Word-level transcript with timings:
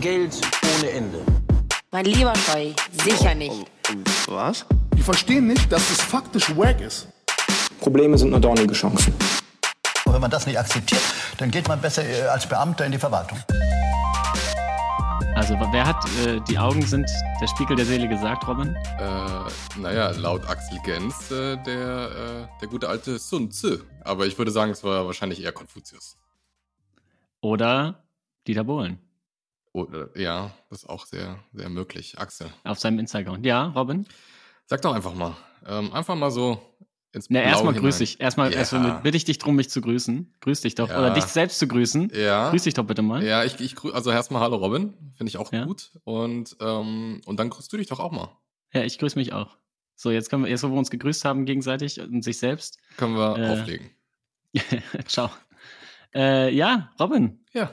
Geld 0.00 0.38
ohne 0.62 0.90
Ende. 0.90 1.18
Mein 1.90 2.04
lieber 2.04 2.34
Scheu, 2.36 2.72
sicher 3.04 3.34
nicht. 3.34 3.66
Was? 4.28 4.66
Die 4.94 5.02
verstehen 5.02 5.46
nicht, 5.46 5.72
dass 5.72 5.90
es 5.90 6.02
faktisch 6.02 6.54
wack 6.56 6.80
ist. 6.80 7.08
Probleme 7.80 8.18
sind 8.18 8.30
nur 8.30 8.40
dornige 8.40 8.74
Chancen. 8.74 9.14
Und 10.04 10.12
wenn 10.12 10.20
man 10.20 10.30
das 10.30 10.46
nicht 10.46 10.58
akzeptiert, 10.58 11.00
dann 11.38 11.50
geht 11.50 11.66
man 11.68 11.80
besser 11.80 12.04
äh, 12.04 12.22
als 12.22 12.46
Beamter 12.46 12.84
in 12.84 12.92
die 12.92 12.98
Verwaltung. 12.98 13.38
Also 15.34 15.54
wer 15.70 15.86
hat 15.86 16.04
äh, 16.26 16.40
die 16.48 16.58
Augen 16.58 16.82
sind 16.82 17.10
der 17.40 17.46
Spiegel 17.46 17.76
der 17.76 17.86
Seele 17.86 18.08
gesagt, 18.08 18.46
Robin? 18.46 18.74
Äh, 18.98 19.80
naja, 19.80 20.10
laut 20.10 20.46
Axel 20.48 20.78
Gens 20.84 21.30
äh, 21.30 21.56
der, 21.64 22.48
äh, 22.48 22.60
der 22.60 22.68
gute 22.68 22.88
alte 22.88 23.18
Sun 23.18 23.50
Tzu. 23.50 23.78
Aber 24.04 24.26
ich 24.26 24.36
würde 24.36 24.50
sagen, 24.50 24.72
es 24.72 24.84
war 24.84 25.06
wahrscheinlich 25.06 25.42
eher 25.42 25.52
Konfuzius. 25.52 26.18
Oder 27.40 28.02
Dieter 28.46 28.64
Bohlen. 28.64 29.05
Oder, 29.76 30.08
ja, 30.18 30.52
das 30.70 30.84
ist 30.84 30.88
auch 30.88 31.04
sehr, 31.04 31.38
sehr 31.52 31.68
möglich. 31.68 32.18
Axel. 32.18 32.48
Auf 32.64 32.78
seinem 32.78 32.98
Instagram. 32.98 33.44
Ja, 33.44 33.66
Robin? 33.66 34.06
Sag 34.64 34.80
doch 34.82 34.94
einfach 34.94 35.14
mal. 35.14 35.36
Ähm, 35.66 35.92
einfach 35.92 36.14
mal 36.16 36.30
so 36.30 36.58
ins 37.12 37.28
Na, 37.28 37.40
Blau 37.40 37.48
erstmal 37.50 37.74
hinein. 37.74 37.82
grüß 37.84 37.98
dich. 37.98 38.18
Erstmal 38.20 38.52
Ja. 38.52 38.58
erstmal 38.58 39.00
bitte 39.02 39.16
ich 39.18 39.24
dich 39.24 39.36
drum, 39.38 39.54
mich 39.56 39.68
zu 39.68 39.80
grüßen. 39.82 40.34
Grüß 40.40 40.62
dich 40.62 40.76
doch. 40.76 40.88
Ja. 40.88 40.98
Oder 40.98 41.10
dich 41.10 41.24
selbst 41.24 41.58
zu 41.58 41.68
grüßen. 41.68 42.10
Ja. 42.14 42.48
Grüß 42.50 42.62
dich 42.62 42.72
doch 42.74 42.84
bitte 42.84 43.02
mal. 43.02 43.22
Ja, 43.22 43.44
ich, 43.44 43.60
ich 43.60 43.74
grü- 43.74 43.92
also 43.92 44.10
erstmal 44.10 44.40
Hallo 44.40 44.56
Robin, 44.56 44.94
finde 45.14 45.28
ich 45.28 45.36
auch 45.36 45.52
Ja. 45.52 45.64
gut. 45.66 45.90
Und, 46.04 46.56
ähm, 46.60 47.20
und 47.26 47.38
dann 47.38 47.50
grüßt 47.50 47.70
du 47.70 47.76
dich 47.76 47.88
doch 47.88 48.00
auch 48.00 48.12
mal. 48.12 48.34
Ja, 48.72 48.82
ich 48.82 48.98
grüße 48.98 49.18
mich 49.18 49.34
auch. 49.34 49.56
So, 49.94 50.10
jetzt 50.10 50.30
können 50.30 50.44
wir, 50.44 50.50
jetzt 50.50 50.62
wo 50.62 50.68
wir 50.68 50.78
uns 50.78 50.90
gegrüßt 50.90 51.24
haben 51.26 51.44
gegenseitig 51.44 52.00
und 52.00 52.22
sich 52.22 52.38
selbst. 52.38 52.78
Können 52.96 53.14
wir 53.14 53.36
Äh. 53.38 53.48
auflegen. 53.60 53.90
Ciao. 55.06 55.30
Äh, 56.14 56.54
ja, 56.54 56.90
Robin, 56.98 57.40
Ja. 57.52 57.70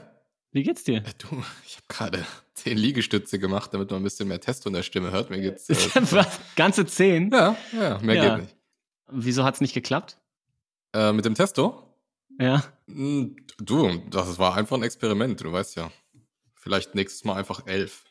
Wie 0.54 0.62
geht's 0.62 0.84
dir? 0.84 0.98
Äh, 0.98 1.12
Du, 1.18 1.42
ich 1.66 1.76
habe 1.76 1.86
gerade 1.88 2.26
zehn 2.54 2.78
Liegestütze 2.78 3.38
gemacht, 3.38 3.74
damit 3.74 3.90
man 3.90 4.00
ein 4.00 4.04
bisschen 4.04 4.28
mehr 4.28 4.40
Testo 4.40 4.68
in 4.70 4.74
der 4.74 4.82
Stimme 4.82 5.10
hört. 5.10 5.28
Mir 5.30 5.40
geht's. 5.40 5.68
Äh, 5.68 5.74
Was? 6.12 6.40
Ganze 6.56 6.86
zehn? 6.86 7.30
ja, 7.30 7.56
ja, 7.72 7.98
mehr 7.98 8.14
Ja. 8.14 8.36
geht 8.36 8.44
nicht. 8.44 8.56
Wieso 9.10 9.44
hat's 9.44 9.60
nicht 9.60 9.74
geklappt? 9.74 10.18
Äh, 10.94 11.12
mit 11.12 11.24
dem 11.26 11.34
Testo? 11.34 11.94
Ja. 12.40 12.64
Hm, 12.86 13.36
Du, 13.58 13.98
das 14.10 14.38
war 14.40 14.56
einfach 14.56 14.76
ein 14.76 14.82
Experiment, 14.82 15.40
du 15.40 15.52
weißt 15.52 15.76
ja. 15.76 15.92
Vielleicht 16.54 16.94
nächstes 16.96 17.24
Mal 17.24 17.36
einfach 17.36 17.66
elf. 17.66 18.04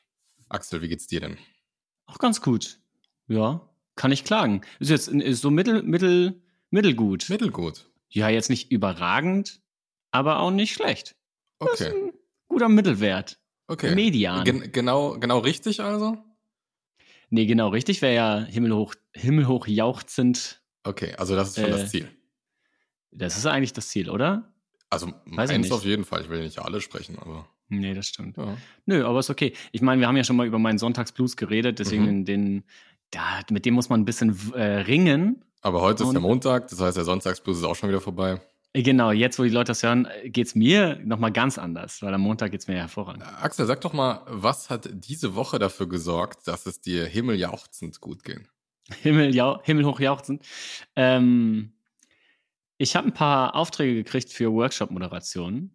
Axel, 0.48 0.82
wie 0.82 0.88
geht's 0.88 1.08
dir 1.08 1.20
denn? 1.20 1.38
Auch 2.06 2.18
ganz 2.20 2.42
gut. 2.42 2.80
Ja, 3.28 3.68
kann 3.96 4.12
ich 4.12 4.24
klagen. 4.24 4.62
Ist 4.80 4.90
jetzt 4.90 5.08
ist 5.10 5.42
so 5.42 5.50
mittel, 5.52 5.82
mittel, 5.84 6.42
mittelgut. 6.70 7.30
Mittelgut. 7.30 7.90
Ja, 8.10 8.30
jetzt 8.30 8.50
nicht 8.50 8.72
überragend, 8.72 9.62
aber 10.12 10.40
auch 10.40 10.52
nicht 10.52 10.74
schlecht. 10.74 11.16
Okay. 11.60 12.13
Guter 12.54 12.70
Mittelwert. 12.70 13.40
Okay. 13.68 13.94
Median. 13.96 14.44
Gen 14.46 14.72
genau, 14.72 15.18
genau 15.20 15.40
richtig 15.40 15.80
also? 15.82 16.18
Nee, 17.30 17.46
genau 17.46 17.70
richtig. 17.70 18.02
Wäre 18.02 18.14
ja 18.16 18.40
himmelhoch, 18.46 18.94
himmelhoch 19.14 19.68
jauchzend. 19.68 20.62
Okay, 20.84 21.14
also 21.18 21.36
das 21.36 21.50
ist 21.50 21.56
schon 21.56 21.66
Äh, 21.66 21.70
das 21.72 21.90
Ziel. 21.92 22.08
Das 23.12 23.38
ist 23.38 23.46
eigentlich 23.46 23.74
das 23.74 23.88
Ziel, 23.90 24.10
oder? 24.10 24.52
Also 24.90 25.08
weiß 25.26 25.50
ich 25.50 25.56
eins 25.56 25.64
nicht. 25.66 25.74
auf 25.74 25.86
jeden 25.86 26.04
Fall. 26.04 26.22
Ich 26.22 26.30
will 26.30 26.44
nicht 26.44 26.60
alle 26.60 26.82
sprechen, 26.82 27.18
aber 27.20 27.48
Nee, 27.70 27.94
das 27.96 28.08
stimmt. 28.08 28.38
ja. 28.38 28.56
Nö, 28.86 29.04
aber 29.06 29.20
ist 29.20 29.30
okay. 29.32 29.54
Ich 29.72 29.82
meine, 29.82 30.00
wir 30.02 30.08
haben 30.08 30.18
ja 30.18 30.24
schon 30.24 30.36
mal 30.36 30.46
über 30.46 30.60
meinen 30.60 30.78
Sonntagsblues 30.78 31.36
geredet, 31.38 31.80
deswegen 31.80 32.20
Mhm. 32.20 32.26
den, 32.26 32.64
da, 33.10 33.40
mit 33.50 33.66
dem 33.66 33.74
muss 33.74 33.90
man 33.90 34.02
ein 34.02 34.06
bisschen 34.06 34.38
äh, 34.54 34.62
ringen. 34.82 35.44
Aber 35.62 35.82
heute 35.82 36.04
ist 36.04 36.12
der 36.12 36.20
Montag, 36.22 36.68
das 36.68 36.82
heißt, 36.82 36.98
der 36.98 37.06
Sonntagsblues 37.06 37.58
ist 37.60 37.64
auch 37.64 37.76
schon 37.76 37.90
wieder 37.90 38.02
vorbei. 38.02 38.42
Äh, 38.74 38.82
Genau, 38.84 39.12
jetzt, 39.12 39.40
wo 39.40 39.44
die 39.44 39.50
Leute 39.50 39.72
das 39.72 39.84
hören, 39.84 40.06
äh, 40.06 40.30
geht's 40.30 40.56
mir 40.56 41.00
nochmal 41.04 41.32
ganz 41.32 41.58
anders, 41.58 42.02
weil 42.02 42.14
am 42.14 42.22
Montag 42.22 42.52
geht's 42.52 42.68
mir 42.68 42.76
hervorragend. 42.76 43.24
Axel, 43.42 43.66
sag 43.66 43.82
doch 43.82 43.94
mal, 43.94 44.22
was 44.28 44.70
hat 44.70 44.90
diese 44.92 45.36
Woche 45.36 45.60
dafür 45.60 45.88
gesorgt, 45.88 46.48
dass 46.48 46.66
es 46.66 46.82
dir 46.82 47.06
himmeljauchzend 47.06 48.02
gut 48.02 48.24
ging? 48.24 48.48
Himmel, 49.02 49.34
jau, 49.34 49.62
himmelhoch 49.64 50.00
jauchzend. 50.00 50.44
Ähm, 50.96 51.74
ich 52.78 52.96
habe 52.96 53.08
ein 53.08 53.14
paar 53.14 53.56
Aufträge 53.56 53.94
gekriegt 53.94 54.30
für 54.32 54.52
Workshop-Moderationen. 54.52 55.74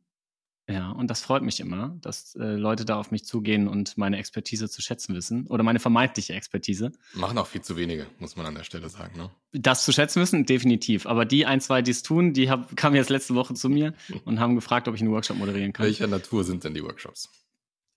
Ja, 0.71 0.91
und 0.91 1.09
das 1.09 1.23
freut 1.23 1.43
mich 1.43 1.61
immer, 1.61 1.97
dass 2.03 2.35
äh, 2.35 2.45
Leute 2.45 2.85
da 2.85 2.97
auf 2.97 3.11
mich 3.11 3.25
zugehen 3.25 3.69
und 3.69 3.97
meine 3.97 4.19
Expertise 4.19 4.69
zu 4.69 4.83
schätzen 4.83 5.15
wissen 5.15 5.47
oder 5.47 5.63
meine 5.63 5.81
vermeintliche 5.81 6.35
Expertise. 6.35 6.93
Machen 7.15 7.39
auch 7.39 7.47
viel 7.47 7.63
zu 7.63 7.79
wenige, 7.79 8.07
muss 8.19 8.37
man 8.37 8.45
an 8.45 8.55
der 8.55 8.65
Stelle 8.65 8.91
sagen, 8.91 9.17
ne? 9.17 9.31
Das 9.53 9.87
zu 9.87 9.93
schätzen 9.93 10.21
wissen, 10.21 10.45
definitiv. 10.45 11.07
Aber 11.07 11.25
die 11.25 11.47
ein, 11.47 11.63
zwei, 11.63 11.81
die 11.81 11.93
es 11.93 12.03
tun, 12.03 12.35
die 12.35 12.51
hab, 12.51 12.77
kamen 12.77 12.97
jetzt 12.97 13.09
letzte 13.09 13.35
Woche 13.35 13.55
zu 13.55 13.71
mir 13.71 13.95
und 14.27 14.41
haben 14.41 14.57
gefragt, 14.57 14.89
ob 14.89 14.95
ich 14.95 15.01
einen 15.01 15.11
Workshop 15.11 15.39
moderieren 15.39 15.73
kann. 15.73 15.87
Welcher 15.87 16.07
Natur 16.07 16.45
sind 16.45 16.65
denn 16.65 16.75
die 16.75 16.85
Workshops? 16.85 17.31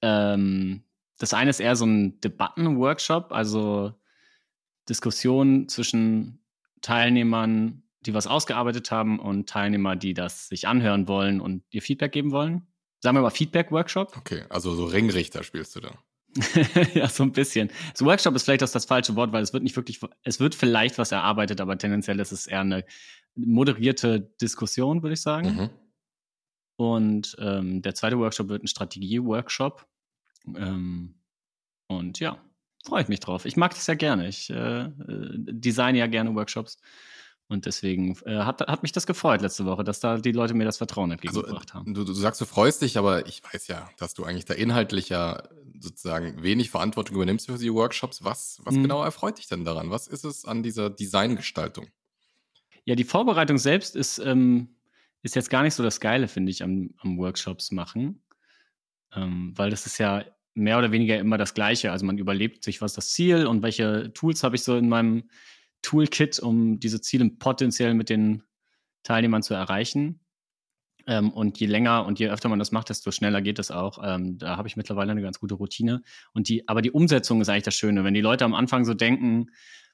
Ähm, 0.01 0.83
das 1.17 1.33
eine 1.33 1.49
ist 1.49 1.59
eher 1.59 1.75
so 1.75 1.85
ein 1.85 2.21
Debatten-Workshop, 2.21 3.33
also 3.33 3.93
Diskussion 4.87 5.67
zwischen 5.67 6.39
Teilnehmern, 6.79 7.83
die 8.05 8.13
was 8.13 8.27
ausgearbeitet 8.27 8.91
haben 8.91 9.19
und 9.19 9.49
Teilnehmer, 9.49 9.95
die 9.95 10.13
das 10.13 10.47
sich 10.47 10.67
anhören 10.67 11.07
wollen 11.07 11.39
und 11.39 11.63
ihr 11.69 11.81
Feedback 11.81 12.11
geben 12.11 12.31
wollen. 12.31 12.67
Sagen 12.99 13.17
wir 13.17 13.21
mal 13.21 13.29
Feedback-Workshop. 13.29 14.17
Okay, 14.17 14.43
also 14.49 14.73
so 14.73 14.85
Ringrichter 14.85 15.43
spielst 15.43 15.75
du 15.75 15.81
da. 15.81 15.97
ja, 16.93 17.09
so 17.09 17.23
ein 17.23 17.31
bisschen. 17.31 17.71
So 17.93 18.05
Workshop 18.05 18.35
ist 18.35 18.43
vielleicht 18.43 18.63
auch 18.63 18.69
das 18.69 18.85
falsche 18.85 19.15
Wort, 19.15 19.33
weil 19.33 19.43
es 19.43 19.53
wird 19.53 19.63
nicht 19.63 19.75
wirklich, 19.75 19.99
es 20.23 20.39
wird 20.39 20.55
vielleicht 20.55 20.97
was 20.97 21.11
erarbeitet, 21.11 21.59
aber 21.59 21.77
tendenziell 21.77 22.19
ist 22.19 22.31
es 22.31 22.47
eher 22.47 22.61
eine 22.61 22.85
moderierte 23.35 24.31
Diskussion, 24.41 25.03
würde 25.03 25.13
ich 25.13 25.21
sagen. 25.21 25.55
Mhm. 25.55 25.69
Und 26.77 27.35
ähm, 27.39 27.81
der 27.81 27.95
zweite 27.95 28.17
Workshop 28.17 28.49
wird 28.49 28.63
ein 28.63 28.67
Strategie-Workshop. 28.67 29.85
Ähm, 30.55 31.15
und 31.87 32.19
ja, 32.19 32.37
freue 32.85 33.03
ich 33.03 33.07
mich 33.07 33.19
drauf. 33.19 33.45
Ich 33.45 33.57
mag 33.57 33.71
das 33.73 33.87
ja 33.87 33.95
gerne. 33.95 34.27
Ich 34.27 34.49
äh, 34.49 34.85
äh, 34.85 34.89
design 35.37 35.95
ja 35.95 36.07
gerne 36.07 36.33
Workshops. 36.33 36.79
Und 37.51 37.65
deswegen 37.65 38.17
äh, 38.25 38.37
hat, 38.37 38.61
hat 38.61 38.81
mich 38.81 38.93
das 38.93 39.05
gefreut 39.05 39.41
letzte 39.41 39.65
Woche, 39.65 39.83
dass 39.83 39.99
da 39.99 40.17
die 40.17 40.31
Leute 40.31 40.53
mir 40.53 40.63
das 40.63 40.77
Vertrauen 40.77 41.11
Also, 41.11 41.21
entgegengebracht 41.27 41.73
haben. 41.73 41.93
du, 41.93 42.05
du 42.05 42.13
sagst, 42.13 42.39
du 42.39 42.45
freust 42.45 42.81
dich, 42.81 42.97
aber 42.97 43.27
ich 43.27 43.41
weiß 43.43 43.67
ja, 43.67 43.89
dass 43.97 44.13
du 44.13 44.23
eigentlich 44.23 44.45
da 44.45 44.53
inhaltlich 44.53 45.09
ja 45.09 45.43
sozusagen 45.77 46.41
wenig 46.43 46.69
Verantwortung 46.69 47.17
übernimmst 47.17 47.47
für 47.47 47.57
die 47.57 47.73
Workshops. 47.73 48.23
Was, 48.23 48.61
was 48.63 48.75
Mhm. 48.75 48.83
genau 48.83 49.03
erfreut 49.03 49.37
dich 49.37 49.47
denn 49.47 49.65
daran? 49.65 49.89
Was 49.89 50.07
ist 50.07 50.23
es 50.23 50.45
an 50.45 50.63
dieser 50.63 50.89
Designgestaltung? 50.89 51.87
Ja, 52.85 52.95
die 52.95 53.03
Vorbereitung 53.03 53.57
selbst 53.57 53.97
ist, 53.97 54.19
ähm, 54.19 54.69
ist 55.21 55.35
jetzt 55.35 55.49
gar 55.49 55.63
nicht 55.63 55.73
so 55.73 55.83
das 55.83 55.99
Geile, 55.99 56.29
finde 56.29 56.51
ich, 56.51 56.63
am, 56.63 56.91
am 56.99 57.17
Workshops 57.17 57.71
machen. 57.71 58.23
Ähm, 59.13 59.51
weil 59.57 59.69
das 59.71 59.85
ist 59.85 59.97
ja 59.97 60.23
mehr 60.53 60.77
oder 60.77 60.91
weniger 60.93 61.19
immer 61.19 61.37
das 61.37 61.53
Gleiche. 61.53 61.91
Also 61.91 62.05
man 62.05 62.17
überlebt 62.17 62.63
sich, 62.63 62.81
was 62.81 62.93
das 62.93 63.09
Ziel 63.09 63.45
und 63.45 63.61
welche 63.61 64.13
Tools 64.13 64.41
habe 64.43 64.55
ich 64.55 64.63
so 64.63 64.77
in 64.77 64.87
meinem 64.87 65.29
Toolkit, 65.81 66.39
um 66.39 66.79
diese 66.79 67.01
Ziele 67.01 67.29
potenziell 67.29 67.93
mit 67.93 68.09
den 68.09 68.43
Teilnehmern 69.03 69.43
zu 69.43 69.53
erreichen. 69.53 70.19
Ähm, 71.07 71.31
und 71.31 71.59
je 71.59 71.67
länger 71.67 72.05
und 72.05 72.19
je 72.19 72.29
öfter 72.29 72.49
man 72.49 72.59
das 72.59 72.71
macht, 72.71 72.89
desto 72.89 73.11
schneller 73.11 73.41
geht 73.41 73.59
es 73.59 73.71
auch. 73.71 73.99
Ähm, 74.03 74.37
da 74.37 74.57
habe 74.57 74.67
ich 74.67 74.77
mittlerweile 74.77 75.11
eine 75.11 75.21
ganz 75.21 75.39
gute 75.39 75.55
Routine. 75.55 76.03
Und 76.33 76.47
die, 76.47 76.67
aber 76.67 76.81
die 76.81 76.91
Umsetzung 76.91 77.41
ist 77.41 77.49
eigentlich 77.49 77.63
das 77.63 77.75
Schöne. 77.75 78.03
Wenn 78.03 78.13
die 78.13 78.21
Leute 78.21 78.45
am 78.45 78.53
Anfang 78.53 78.85
so 78.85 78.93
denken, 78.93 79.47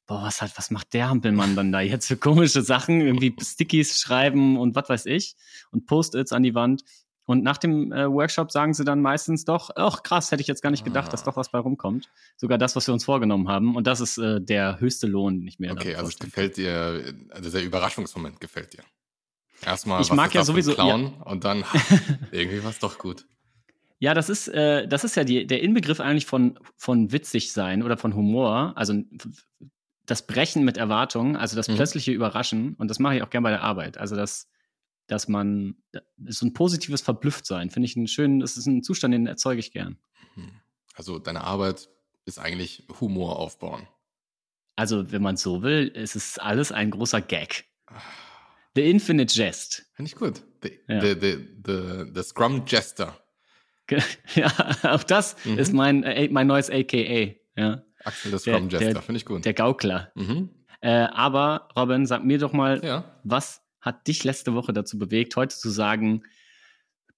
boah, 0.06 0.24
was 0.24 0.42
hat, 0.42 0.58
was 0.58 0.72
macht 0.72 0.94
der 0.94 1.10
Hampelmann 1.10 1.56
dann 1.56 1.72
da 1.72 1.82
jetzt 1.82 2.08
für 2.08 2.18
komische 2.18 2.62
Sachen? 2.62 3.02
Irgendwie 3.02 3.36
Stickies 3.40 4.00
schreiben 4.00 4.58
und 4.58 4.76
was 4.76 4.90
weiß 4.90 5.06
ich 5.06 5.36
und 5.72 5.86
Post-its 5.86 6.32
an 6.32 6.44
die 6.44 6.56
Wand. 6.56 6.84
Und 7.28 7.44
nach 7.44 7.58
dem 7.58 7.92
äh, 7.92 8.10
Workshop 8.10 8.52
sagen 8.52 8.74
sie 8.74 8.84
dann 8.86 9.02
meistens 9.02 9.44
doch, 9.46 9.70
ach 9.76 10.02
krass, 10.02 10.32
hätte 10.32 10.42
ich 10.42 10.48
jetzt 10.48 10.62
gar 10.64 10.72
nicht 10.72 10.84
gedacht, 10.86 11.12
dass 11.14 11.22
Ah. 11.22 11.26
doch 11.26 11.36
was 11.38 11.50
bei 11.52 11.60
rumkommt. 11.60 12.10
Sogar 12.38 12.58
das, 12.58 12.76
was 12.76 12.88
wir 12.88 12.94
uns 12.94 13.04
vorgenommen 13.06 13.48
haben. 13.50 13.76
Und 13.76 13.86
das 13.86 14.00
ist 14.00 14.18
äh, 14.18 14.42
der 14.42 14.80
höchste 14.80 15.08
Lohn, 15.08 15.40
den 15.42 15.48
ich 15.48 15.60
mir 15.60 15.72
Okay, 15.74 15.94
also 15.96 16.08
es 16.10 16.18
gefällt 16.18 16.58
dir, 16.58 17.14
also 17.30 17.52
der 17.52 17.64
Überraschungsmoment 17.64 18.40
gefällt 18.40 18.74
dir. 18.74 18.84
Erstmal, 19.66 20.02
Ich 20.02 20.12
mag 20.12 20.28
ist 20.30 20.34
ja 20.36 20.44
sowieso- 20.46 20.74
Clown 20.74 21.16
und 21.26 21.44
dann 21.44 21.64
irgendwie 22.32 22.64
war 22.64 22.72
es 22.72 22.80
doch 22.80 22.98
gut. 22.98 23.26
Ja, 24.00 24.14
das 24.14 24.30
ist, 24.30 24.48
äh, 24.48 24.88
das 24.88 25.04
ist 25.04 25.16
ja 25.16 25.24
die, 25.24 25.46
der 25.48 25.62
Inbegriff 25.64 26.00
eigentlich 26.00 26.28
von, 26.28 26.58
von 26.78 27.12
witzig 27.12 27.52
sein 27.52 27.84
oder 27.84 27.98
von 27.98 28.16
Humor. 28.16 28.74
Also 28.76 28.94
das 30.06 30.26
Brechen 30.28 30.64
mit 30.64 30.78
Erwartungen, 30.78 31.36
also 31.36 31.56
das 31.58 31.68
Mhm. 31.68 31.76
plötzliche 31.76 32.12
Überraschen. 32.12 32.76
Und 32.76 32.88
das 32.90 33.00
mache 33.00 33.18
ich 33.18 33.24
auch 33.24 33.30
gern 33.32 33.44
bei 33.44 33.50
der 33.50 33.64
Arbeit. 33.64 33.98
Also 33.98 34.16
das, 34.16 34.48
dass 35.08 35.28
man 35.28 35.76
so 36.28 36.46
ein 36.46 36.54
positives 36.54 37.02
Verblüfftsein, 37.02 37.70
finde 37.70 37.86
ich 37.88 37.96
einen 37.98 38.08
schönen, 38.08 38.40
das 38.40 38.58
ist 38.58 38.66
ein 38.68 38.84
Zustand, 38.84 39.14
den 39.14 39.26
erzeuge 39.28 39.60
ich 39.60 39.72
gern. 39.72 39.98
Hm. 40.36 40.52
Also 40.96 41.20
deine 41.20 41.44
Arbeit 41.44 41.90
ist 42.26 42.40
eigentlich 42.40 42.86
Humor 43.00 43.40
aufbauen. 43.40 43.88
Also, 44.76 45.12
wenn 45.12 45.22
man 45.24 45.38
so 45.38 45.64
will, 45.64 45.88
ist 45.88 46.16
es 46.16 46.38
alles 46.38 46.72
ein 46.72 46.92
großer 46.92 47.22
Gag. 47.22 47.66
The 48.76 48.88
Infinite 48.90 49.34
Jest. 49.36 49.86
Finde 49.94 50.10
ich 50.12 50.16
gut. 50.16 50.44
The, 50.62 50.72
Ja. 50.88 51.02
the, 51.02 51.16
the, 51.20 51.48
the, 51.66 52.12
the 52.14 52.22
Scrum 52.24 52.64
Jester. 52.68 53.18
ja, 54.36 54.52
auch 54.84 55.04
das 55.04 55.36
Mhm. 55.46 55.58
ist 55.58 55.74
mein, 55.74 56.04
äh, 56.04 56.28
mein 56.30 56.46
neues 56.48 56.70
AKA. 56.70 57.34
Ja, 57.56 57.82
Axel, 58.04 58.32
der 58.32 58.40
Scrum 58.40 58.70
Jester. 58.70 59.02
Finde 59.02 59.18
ich 59.18 59.26
gut. 59.26 59.46
der 59.46 59.54
Gaukler. 59.54 60.12
mhm. 60.16 60.50
Äh, 60.82 60.90
aber, 60.92 61.70
Robin, 61.76 62.06
sag 62.06 62.24
mir 62.24 62.38
doch 62.38 62.54
mal, 62.54 62.84
Ja. 62.86 63.20
was 63.24 63.64
hat 63.88 64.08
dich 64.08 64.24
letzte 64.24 64.54
Woche 64.54 64.74
dazu 64.74 64.98
bewegt, 65.00 65.36
heute 65.36 65.56
zu 65.56 65.70
sagen, 65.70 66.24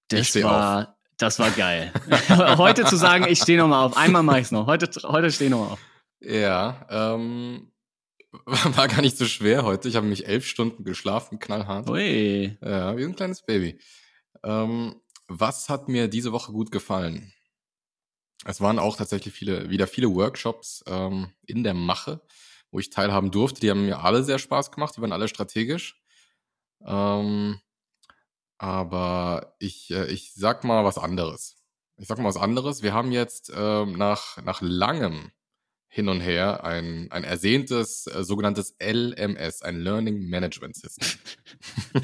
das 0.08 0.34
war, 0.42 0.96
Das 1.18 1.38
war 1.38 1.50
geil. 1.50 1.92
heute 2.58 2.84
zu 2.84 2.96
sagen, 2.96 3.26
ich 3.28 3.40
stehe 3.40 3.58
nochmal 3.58 3.86
auf. 3.86 3.96
Einmal 3.96 4.22
mache 4.22 4.38
ich 4.38 4.46
es 4.46 4.52
noch. 4.52 4.66
Heute, 4.66 4.88
heute 5.08 5.30
stehe 5.30 5.48
ich 5.48 5.52
nochmal 5.52 5.72
auf. 5.72 5.80
Ja, 6.20 6.86
ähm, 6.90 7.72
war 8.44 8.88
gar 8.88 9.00
nicht 9.02 9.16
so 9.16 9.24
schwer 9.24 9.64
heute. 9.64 9.88
Ich 9.88 9.96
habe 9.96 10.06
mich 10.06 10.26
elf 10.26 10.46
Stunden 10.46 10.84
geschlafen, 10.84 11.38
knallhart. 11.38 11.88
Ui. 11.88 12.58
Ja, 12.62 12.96
wie 12.96 13.04
ein 13.04 13.16
kleines 13.16 13.42
Baby. 13.42 13.78
Ähm, 14.42 15.00
was 15.28 15.68
hat 15.68 15.88
mir 15.88 16.08
diese 16.08 16.32
Woche 16.32 16.52
gut 16.52 16.72
gefallen? 16.72 17.32
Es 18.44 18.60
waren 18.60 18.78
auch 18.78 18.96
tatsächlich 18.96 19.34
viele, 19.34 19.70
wieder 19.70 19.86
viele 19.86 20.14
Workshops 20.14 20.82
ähm, 20.86 21.32
in 21.46 21.62
der 21.62 21.74
Mache, 21.74 22.22
wo 22.70 22.78
ich 22.78 22.90
teilhaben 22.90 23.30
durfte. 23.30 23.60
Die 23.60 23.70
haben 23.70 23.84
mir 23.84 24.00
alle 24.00 24.24
sehr 24.24 24.38
Spaß 24.38 24.72
gemacht, 24.72 24.96
die 24.96 25.02
waren 25.02 25.12
alle 25.12 25.28
strategisch. 25.28 25.99
Ähm, 26.84 27.60
aber 28.58 29.54
ich, 29.58 29.90
äh, 29.90 30.06
ich 30.06 30.34
sag 30.34 30.64
mal 30.64 30.84
was 30.84 30.98
anderes. 30.98 31.56
Ich 31.96 32.08
sag 32.08 32.18
mal 32.18 32.28
was 32.28 32.36
anderes. 32.36 32.82
Wir 32.82 32.94
haben 32.94 33.12
jetzt 33.12 33.52
ähm, 33.54 33.92
nach, 33.92 34.42
nach 34.44 34.60
langem 34.62 35.32
hin 35.92 36.08
und 36.08 36.20
her 36.20 36.62
ein, 36.62 37.08
ein 37.10 37.24
ersehntes 37.24 38.06
äh, 38.06 38.22
sogenanntes 38.22 38.76
LMS, 38.80 39.62
ein 39.62 39.80
Learning 39.80 40.28
Management 40.28 40.76
System. 40.76 41.18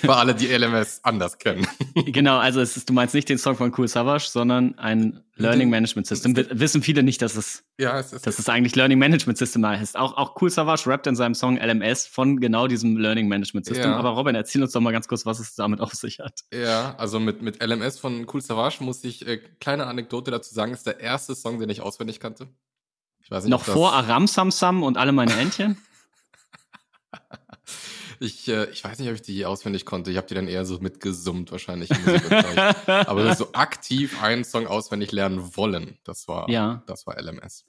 Für 0.00 0.14
alle, 0.16 0.34
die 0.34 0.46
LMS 0.46 1.00
anders 1.04 1.38
kennen. 1.38 1.66
genau, 1.94 2.36
also 2.36 2.60
es 2.60 2.76
ist, 2.76 2.90
du 2.90 2.92
meinst 2.92 3.14
nicht 3.14 3.30
den 3.30 3.38
Song 3.38 3.56
von 3.56 3.72
Cool 3.76 3.88
Savage, 3.88 4.26
sondern 4.28 4.78
ein 4.78 5.24
Learning 5.36 5.70
Management 5.70 6.06
System. 6.06 6.36
Wissen 6.36 6.82
viele 6.82 7.02
nicht, 7.02 7.22
dass 7.22 7.34
es, 7.34 7.64
ja, 7.78 7.98
es 7.98 8.12
ist, 8.12 8.26
dass 8.26 8.38
es 8.38 8.46
eigentlich 8.50 8.76
Learning 8.76 8.98
Management 8.98 9.38
System 9.38 9.66
heißt. 9.66 9.96
Auch, 9.96 10.18
auch 10.18 10.40
Cool 10.40 10.50
Savage 10.50 10.86
rappt 10.86 11.06
in 11.06 11.16
seinem 11.16 11.34
Song 11.34 11.56
LMS 11.56 12.06
von 12.06 12.40
genau 12.40 12.66
diesem 12.66 12.98
Learning 12.98 13.26
Management 13.26 13.64
System. 13.64 13.92
Ja. 13.92 13.96
Aber 13.96 14.10
Robin, 14.10 14.34
erzähl 14.34 14.62
uns 14.62 14.72
doch 14.72 14.82
mal 14.82 14.92
ganz 14.92 15.08
kurz, 15.08 15.24
was 15.24 15.40
es 15.40 15.54
damit 15.54 15.80
auf 15.80 15.94
sich 15.94 16.18
hat. 16.18 16.40
Ja, 16.52 16.94
also 16.98 17.18
mit, 17.18 17.40
mit 17.40 17.64
LMS 17.64 17.98
von 17.98 18.26
Cool 18.30 18.42
Savage 18.42 18.84
muss 18.84 19.02
ich, 19.02 19.26
äh, 19.26 19.38
kleine 19.60 19.86
Anekdote 19.86 20.30
dazu 20.30 20.54
sagen, 20.54 20.74
ist 20.74 20.86
der 20.86 21.00
erste 21.00 21.34
Song, 21.34 21.58
den 21.58 21.70
ich 21.70 21.80
auswendig 21.80 22.20
kannte. 22.20 22.48
Nicht, 23.30 23.48
Noch 23.48 23.64
vor 23.64 23.92
Aram 23.92 24.26
Samsam 24.26 24.82
und 24.82 24.98
alle 24.98 25.12
meine 25.12 25.32
Entchen? 25.34 25.78
ich, 28.20 28.48
äh, 28.48 28.68
ich 28.70 28.82
weiß 28.82 28.98
nicht, 28.98 29.08
ob 29.08 29.14
ich 29.14 29.22
die 29.22 29.46
auswendig 29.46 29.86
konnte. 29.86 30.10
Ich 30.10 30.16
habe 30.16 30.26
die 30.26 30.34
dann 30.34 30.48
eher 30.48 30.64
so 30.64 30.78
mitgesummt 30.78 31.52
wahrscheinlich. 31.52 31.90
Aber 32.86 33.34
so 33.36 33.52
aktiv 33.52 34.20
einen 34.22 34.44
Song 34.44 34.66
auswendig 34.66 35.12
lernen 35.12 35.56
wollen, 35.56 35.98
das 36.04 36.26
war, 36.26 36.50
ja. 36.50 36.82
das 36.86 37.06
war 37.06 37.20
LMS. 37.20 37.64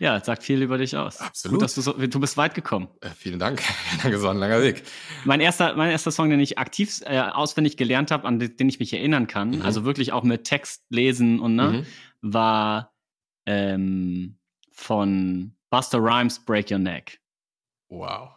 Ja, 0.00 0.16
das 0.16 0.26
sagt 0.26 0.44
viel 0.44 0.62
über 0.62 0.78
dich 0.78 0.96
aus. 0.96 1.20
Absolut. 1.20 1.56
Gut, 1.56 1.62
dass 1.64 1.74
du, 1.74 1.80
so, 1.80 1.92
du 1.92 2.20
bist 2.20 2.36
weit 2.36 2.54
gekommen. 2.54 2.88
Äh, 3.00 3.10
vielen 3.10 3.40
Dank. 3.40 3.62
Danke, 4.02 4.18
so 4.18 4.28
ein 4.28 4.36
langer 4.36 4.62
Weg. 4.62 4.84
Mein 5.24 5.40
erster, 5.40 5.74
mein 5.74 5.90
erster 5.90 6.12
Song, 6.12 6.30
den 6.30 6.38
ich 6.38 6.58
aktiv 6.58 7.00
äh, 7.04 7.18
auswendig 7.18 7.76
gelernt 7.76 8.12
habe, 8.12 8.26
an 8.26 8.38
den 8.38 8.68
ich 8.68 8.78
mich 8.78 8.92
erinnern 8.92 9.26
kann, 9.26 9.50
mhm. 9.50 9.62
also 9.62 9.84
wirklich 9.84 10.12
auch 10.12 10.22
mit 10.22 10.44
Text 10.44 10.84
lesen 10.90 11.40
und 11.40 11.56
ne, 11.56 11.68
mhm. 11.68 11.86
war 12.32 12.92
ähm, 13.44 14.37
von 14.78 15.52
Buster 15.70 15.98
Rhymes 15.98 16.38
Break 16.38 16.70
Your 16.70 16.78
Neck. 16.78 17.20
Wow. 17.88 18.30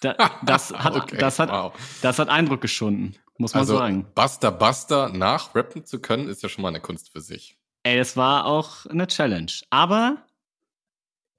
Da, 0.00 0.14
das, 0.44 0.72
hat, 0.72 0.96
okay, 0.96 1.16
das, 1.16 1.38
hat, 1.38 1.48
wow. 1.48 1.72
das 2.02 2.18
hat 2.18 2.28
Eindruck 2.28 2.60
geschunden, 2.60 3.14
muss 3.38 3.54
man 3.54 3.60
also, 3.60 3.78
sagen. 3.78 4.06
Buster 4.14 4.50
Buster 4.50 5.08
nachrappen 5.10 5.84
zu 5.84 6.00
können, 6.00 6.28
ist 6.28 6.42
ja 6.42 6.48
schon 6.48 6.62
mal 6.62 6.68
eine 6.68 6.80
Kunst 6.80 7.10
für 7.10 7.20
sich. 7.20 7.56
Ey, 7.84 7.96
das 7.96 8.16
war 8.16 8.46
auch 8.46 8.84
eine 8.86 9.06
Challenge. 9.06 9.52
Aber 9.70 10.18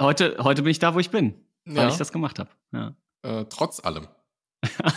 heute, 0.01 0.37
heute 0.39 0.61
bin 0.61 0.71
ich 0.71 0.79
da, 0.79 0.95
wo 0.95 0.99
ich 0.99 1.11
bin, 1.11 1.35
weil 1.65 1.83
ja. 1.83 1.87
ich 1.89 1.97
das 1.97 2.11
gemacht 2.13 2.39
habe. 2.39 2.49
Ja. 2.71 2.95
Äh, 3.21 3.45
trotz 3.49 3.83
allem. 3.83 4.07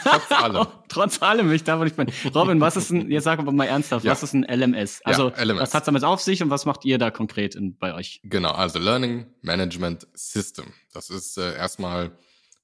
Trotz 0.03 0.31
allem. 0.31 0.67
Trotz 0.89 1.23
allem 1.23 1.53
ich 1.53 1.65
da, 1.65 1.79
wo 1.79 1.85
ich 1.85 1.95
bin. 1.95 2.11
Robin, 2.35 2.61
was 2.61 2.77
ist 2.77 2.91
ein, 2.91 3.11
jetzt 3.11 3.25
sag 3.25 3.39
aber 3.39 3.53
mal 3.53 3.67
ernsthaft, 3.67 4.05
ja. 4.05 4.13
was 4.13 4.23
ist 4.23 4.35
ein 4.35 4.45
LMS? 4.45 5.01
Also, 5.05 5.31
ja, 5.31 5.43
LMS. 5.43 5.61
was 5.61 5.75
hat 5.75 5.89
damit 5.89 6.05
auf 6.05 6.21
sich 6.21 6.43
und 6.43 6.51
was 6.51 6.65
macht 6.65 6.85
ihr 6.85 6.99
da 6.99 7.11
konkret 7.11 7.55
in, 7.55 7.77
bei 7.77 7.95
euch? 7.95 8.21
Genau, 8.25 8.53
also 8.53 8.79
Learning 8.79 9.27
Management 9.43 10.07
System. 10.15 10.67
Das 10.93 11.11
ist 11.11 11.39
äh, 11.39 11.57
erstmal 11.57 12.13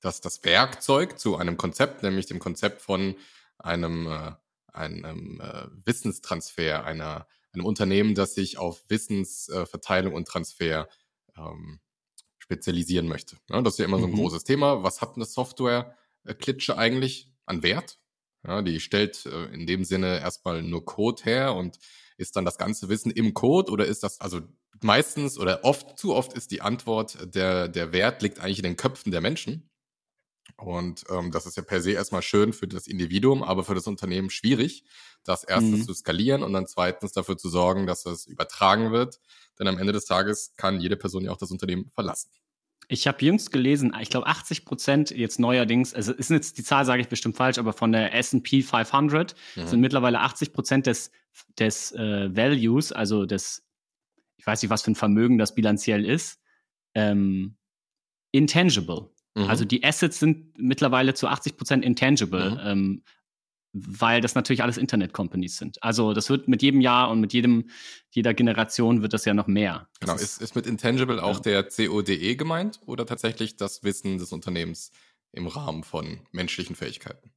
das, 0.00 0.20
das 0.20 0.44
Werkzeug 0.44 1.18
zu 1.18 1.36
einem 1.36 1.56
Konzept, 1.56 2.02
nämlich 2.02 2.26
dem 2.26 2.38
Konzept 2.38 2.82
von 2.82 3.14
einem, 3.58 4.06
äh, 4.06 4.32
einem 4.72 5.40
äh, 5.40 5.66
Wissenstransfer, 5.84 6.84
einer 6.84 7.26
einem 7.52 7.66
Unternehmen, 7.66 8.14
das 8.14 8.34
sich 8.34 8.58
auf 8.58 8.82
Wissensverteilung 8.88 10.14
und 10.14 10.26
Transfer 10.26 10.88
ähm, 11.36 11.80
spezialisieren 12.38 13.08
möchte. 13.08 13.36
Ja, 13.48 13.60
das 13.62 13.74
ist 13.74 13.78
ja 13.78 13.84
immer 13.84 13.98
so 13.98 14.06
ein 14.06 14.12
mhm. 14.12 14.16
großes 14.16 14.44
Thema. 14.44 14.82
Was 14.82 15.00
hat 15.00 15.16
eine 15.16 15.26
Software-Klitsche 16.24 16.78
eigentlich 16.78 17.30
an 17.46 17.62
Wert? 17.62 17.98
Ja, 18.46 18.62
die 18.62 18.80
stellt 18.80 19.24
äh, 19.26 19.44
in 19.46 19.66
dem 19.66 19.84
Sinne 19.84 20.18
erstmal 20.20 20.62
nur 20.62 20.84
Code 20.84 21.22
her 21.24 21.54
und 21.54 21.78
ist 22.16 22.34
dann 22.36 22.44
das 22.44 22.58
ganze 22.58 22.88
Wissen 22.88 23.10
im 23.10 23.34
Code 23.34 23.70
oder 23.70 23.86
ist 23.86 24.02
das, 24.02 24.20
also 24.20 24.40
meistens 24.82 25.38
oder 25.38 25.64
oft, 25.64 25.98
zu 25.98 26.14
oft 26.14 26.32
ist 26.32 26.50
die 26.50 26.60
Antwort, 26.60 27.34
der, 27.34 27.68
der 27.68 27.92
Wert 27.92 28.22
liegt 28.22 28.40
eigentlich 28.40 28.58
in 28.58 28.64
den 28.64 28.76
Köpfen 28.76 29.12
der 29.12 29.20
Menschen. 29.20 29.70
Und 30.56 31.04
ähm, 31.08 31.30
das 31.30 31.46
ist 31.46 31.56
ja 31.56 31.62
per 31.62 31.80
se 31.80 31.92
erstmal 31.92 32.22
schön 32.22 32.52
für 32.52 32.66
das 32.66 32.88
Individuum, 32.88 33.42
aber 33.44 33.64
für 33.64 33.74
das 33.74 33.86
Unternehmen 33.86 34.28
schwierig, 34.28 34.84
das 35.24 35.44
erstens 35.44 35.80
mhm. 35.80 35.84
zu 35.84 35.94
skalieren 35.94 36.42
und 36.42 36.52
dann 36.52 36.66
zweitens 36.66 37.12
dafür 37.12 37.38
zu 37.38 37.48
sorgen, 37.48 37.86
dass 37.86 38.06
es 38.06 38.26
übertragen 38.26 38.92
wird. 38.92 39.20
Denn 39.58 39.68
am 39.68 39.78
Ende 39.78 39.92
des 39.92 40.04
Tages 40.04 40.54
kann 40.56 40.80
jede 40.80 40.96
Person 40.96 41.24
ja 41.24 41.30
auch 41.30 41.36
das 41.36 41.52
Unternehmen 41.52 41.90
verlassen. 41.90 42.30
Ich 42.92 43.06
habe 43.06 43.24
jüngst 43.24 43.52
gelesen, 43.52 43.96
ich 44.02 44.10
glaube 44.10 44.26
80 44.26 44.66
Prozent 44.66 45.10
jetzt 45.12 45.40
neuerdings, 45.40 45.94
also 45.94 46.12
ist 46.12 46.28
jetzt 46.28 46.58
die 46.58 46.62
Zahl, 46.62 46.84
sage 46.84 47.00
ich 47.00 47.08
bestimmt 47.08 47.36
falsch, 47.36 47.56
aber 47.56 47.72
von 47.72 47.90
der 47.90 48.14
S&P 48.14 48.60
500 48.60 49.34
mhm. 49.56 49.66
sind 49.66 49.80
mittlerweile 49.80 50.20
80 50.20 50.52
Prozent 50.52 50.86
des, 50.86 51.10
des 51.58 51.92
äh, 51.92 52.36
Values, 52.36 52.92
also 52.92 53.24
des, 53.24 53.66
ich 54.36 54.46
weiß 54.46 54.60
nicht, 54.60 54.68
was 54.68 54.82
für 54.82 54.90
ein 54.90 54.94
Vermögen 54.94 55.38
das 55.38 55.54
bilanziell 55.54 56.04
ist, 56.04 56.38
ähm, 56.94 57.56
intangible. 58.30 59.08
Mhm. 59.36 59.44
Also 59.44 59.64
die 59.64 59.82
Assets 59.82 60.18
sind 60.18 60.58
mittlerweile 60.58 61.14
zu 61.14 61.28
80 61.28 61.56
Prozent 61.56 61.84
intangible, 61.86 62.50
mhm. 62.50 62.60
ähm, 62.62 63.02
weil 63.72 64.20
das 64.20 64.34
natürlich 64.34 64.62
alles 64.62 64.76
Internet-Companies 64.76 65.56
sind. 65.56 65.82
Also 65.82 66.12
das 66.12 66.28
wird 66.28 66.46
mit 66.48 66.62
jedem 66.62 66.80
Jahr 66.80 67.10
und 67.10 67.20
mit 67.20 67.32
jedem, 67.32 67.70
jeder 68.10 68.34
Generation 68.34 69.02
wird 69.02 69.12
das 69.12 69.24
ja 69.24 69.34
noch 69.34 69.46
mehr. 69.46 69.88
Genau, 70.00 70.14
ist, 70.14 70.42
ist 70.42 70.54
mit 70.54 70.66
intangible 70.66 71.22
auch 71.22 71.44
ja. 71.44 71.62
der 71.62 71.64
CODE 71.64 72.36
gemeint 72.36 72.80
oder 72.86 73.06
tatsächlich 73.06 73.56
das 73.56 73.82
Wissen 73.82 74.18
des 74.18 74.32
Unternehmens 74.32 74.90
im 75.32 75.46
Rahmen 75.46 75.84
von 75.84 76.20
menschlichen 76.32 76.76
Fähigkeiten? 76.76 77.30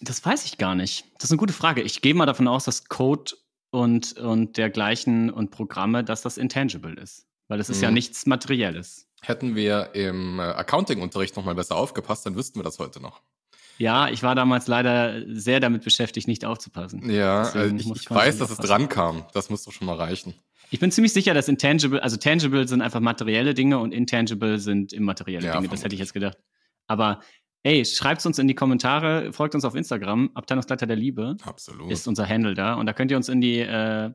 Das 0.00 0.24
weiß 0.24 0.44
ich 0.44 0.58
gar 0.58 0.76
nicht. 0.76 1.06
Das 1.14 1.24
ist 1.24 1.32
eine 1.32 1.38
gute 1.38 1.52
Frage. 1.52 1.82
Ich 1.82 2.00
gehe 2.02 2.14
mal 2.14 2.26
davon 2.26 2.46
aus, 2.46 2.64
dass 2.64 2.84
Code 2.84 3.32
und, 3.70 4.16
und 4.16 4.56
dergleichen 4.56 5.30
und 5.30 5.50
Programme, 5.50 6.04
dass 6.04 6.22
das 6.22 6.38
intangible 6.38 6.94
ist. 6.94 7.26
Weil 7.48 7.58
das 7.58 7.68
ist 7.68 7.78
mhm. 7.78 7.84
ja 7.84 7.90
nichts 7.90 8.26
Materielles. 8.26 9.08
Hätten 9.22 9.56
wir 9.56 9.90
im 9.94 10.38
äh, 10.38 10.42
Accounting-Unterricht 10.42 11.34
noch 11.36 11.44
mal 11.44 11.56
besser 11.56 11.74
aufgepasst, 11.74 12.24
dann 12.26 12.36
wüssten 12.36 12.60
wir 12.60 12.62
das 12.62 12.78
heute 12.78 13.00
noch. 13.00 13.22
Ja, 13.78 14.08
ich 14.08 14.22
war 14.22 14.34
damals 14.34 14.66
leider 14.66 15.22
sehr 15.28 15.60
damit 15.60 15.84
beschäftigt, 15.84 16.26
nicht 16.26 16.44
aufzupassen. 16.44 17.08
Ja, 17.10 17.42
also 17.42 17.74
ich, 17.74 17.90
ich 17.90 18.10
weiß, 18.10 18.38
dass 18.38 18.50
es 18.50 18.58
dran 18.58 18.88
kam. 18.88 19.24
Das 19.32 19.50
muss 19.50 19.64
doch 19.64 19.72
schon 19.72 19.86
mal 19.86 19.96
reichen. 19.96 20.34
Ich 20.70 20.80
bin 20.80 20.90
ziemlich 20.90 21.12
sicher, 21.12 21.32
dass 21.32 21.48
intangible, 21.48 22.02
also 22.02 22.16
tangible 22.16 22.66
sind 22.68 22.82
einfach 22.82 23.00
materielle 23.00 23.54
Dinge 23.54 23.78
und 23.78 23.92
intangible 23.92 24.58
sind 24.58 24.92
immaterielle 24.92 25.46
ja, 25.46 25.52
Dinge. 25.54 25.68
Das 25.68 25.82
hätte 25.84 25.94
ich 25.94 26.00
jetzt 26.00 26.12
gedacht. 26.12 26.36
Aber 26.88 27.20
ey, 27.62 27.84
schreibt 27.84 28.24
uns 28.26 28.38
in 28.38 28.48
die 28.48 28.54
Kommentare, 28.54 29.32
folgt 29.32 29.54
uns 29.54 29.64
auf 29.64 29.74
Instagram, 29.74 30.30
Abteilungsleiter 30.34 30.86
der 30.86 30.96
Liebe. 30.96 31.36
Absolut. 31.42 31.90
Ist 31.90 32.06
unser 32.08 32.28
Handle 32.28 32.54
da. 32.54 32.74
Und 32.74 32.86
da 32.86 32.92
könnt 32.92 33.10
ihr 33.10 33.16
uns 33.16 33.28
in 33.28 33.40
die 33.40 33.60
äh, 33.60 34.12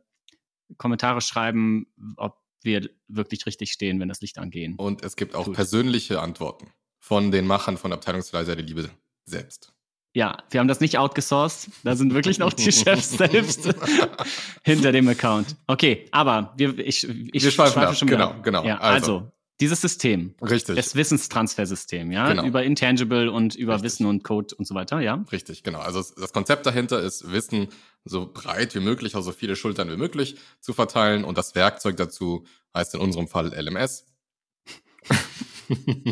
Kommentare 0.77 1.21
schreiben, 1.21 1.87
ob 2.17 2.37
wir 2.61 2.89
wirklich 3.07 3.45
richtig 3.45 3.71
stehen, 3.71 3.99
wenn 3.99 4.09
das 4.09 4.21
Licht 4.21 4.37
angehen. 4.37 4.75
Und 4.77 5.03
es 5.03 5.15
gibt 5.15 5.35
auch 5.35 5.45
Gut. 5.45 5.55
persönliche 5.55 6.21
Antworten 6.21 6.71
von 6.99 7.31
den 7.31 7.45
Machern 7.45 7.77
von 7.77 7.91
Abteilungsleiter 7.91 8.55
der 8.55 8.65
Liebe 8.65 8.89
selbst. 9.25 9.73
Ja, 10.15 10.37
wir 10.51 10.59
haben 10.59 10.67
das 10.67 10.79
nicht 10.79 10.99
outgesourced. 10.99 11.69
Da 11.83 11.95
sind 11.95 12.13
wirklich 12.13 12.37
noch 12.37 12.53
die 12.53 12.71
Chefs 12.71 13.11
selbst 13.17 13.67
hinter 14.63 14.91
dem 14.91 15.07
Account. 15.07 15.55
Okay, 15.65 16.07
aber 16.11 16.53
wir, 16.55 16.77
ich, 16.77 17.07
ich 17.07 17.43
wir 17.43 17.51
schweifen 17.51 17.95
schon 17.95 18.07
wieder. 18.07 18.27
Genau, 18.27 18.41
genau. 18.43 18.65
Ja, 18.65 18.77
also, 18.77 19.17
also, 19.17 19.31
dieses 19.59 19.81
System. 19.81 20.35
Richtig. 20.41 20.75
Das 20.75 20.95
Wissenstransfersystem, 20.95 22.11
ja. 22.11 22.27
Genau. 22.27 22.45
Über 22.45 22.63
Intangible 22.63 23.31
und 23.31 23.55
über 23.55 23.73
Richtig. 23.73 23.85
Wissen 23.85 24.05
und 24.05 24.23
Code 24.23 24.53
und 24.55 24.67
so 24.67 24.75
weiter, 24.75 24.99
ja. 24.99 25.23
Richtig, 25.31 25.63
genau. 25.63 25.79
Also 25.79 26.03
das 26.19 26.31
Konzept 26.31 26.65
dahinter 26.67 27.01
ist, 27.01 27.31
Wissen 27.31 27.69
so 28.05 28.29
breit 28.31 28.75
wie 28.75 28.81
möglich, 28.81 29.15
also 29.15 29.31
so 29.31 29.37
viele 29.37 29.55
Schultern 29.55 29.89
wie 29.89 29.97
möglich 29.97 30.35
zu 30.59 30.73
verteilen. 30.73 31.23
Und 31.23 31.37
das 31.37 31.55
Werkzeug 31.55 31.97
dazu 31.97 32.45
heißt 32.75 32.93
in 32.95 32.99
unserem 32.99 33.27
Fall 33.27 33.53
LMS. 33.53 34.05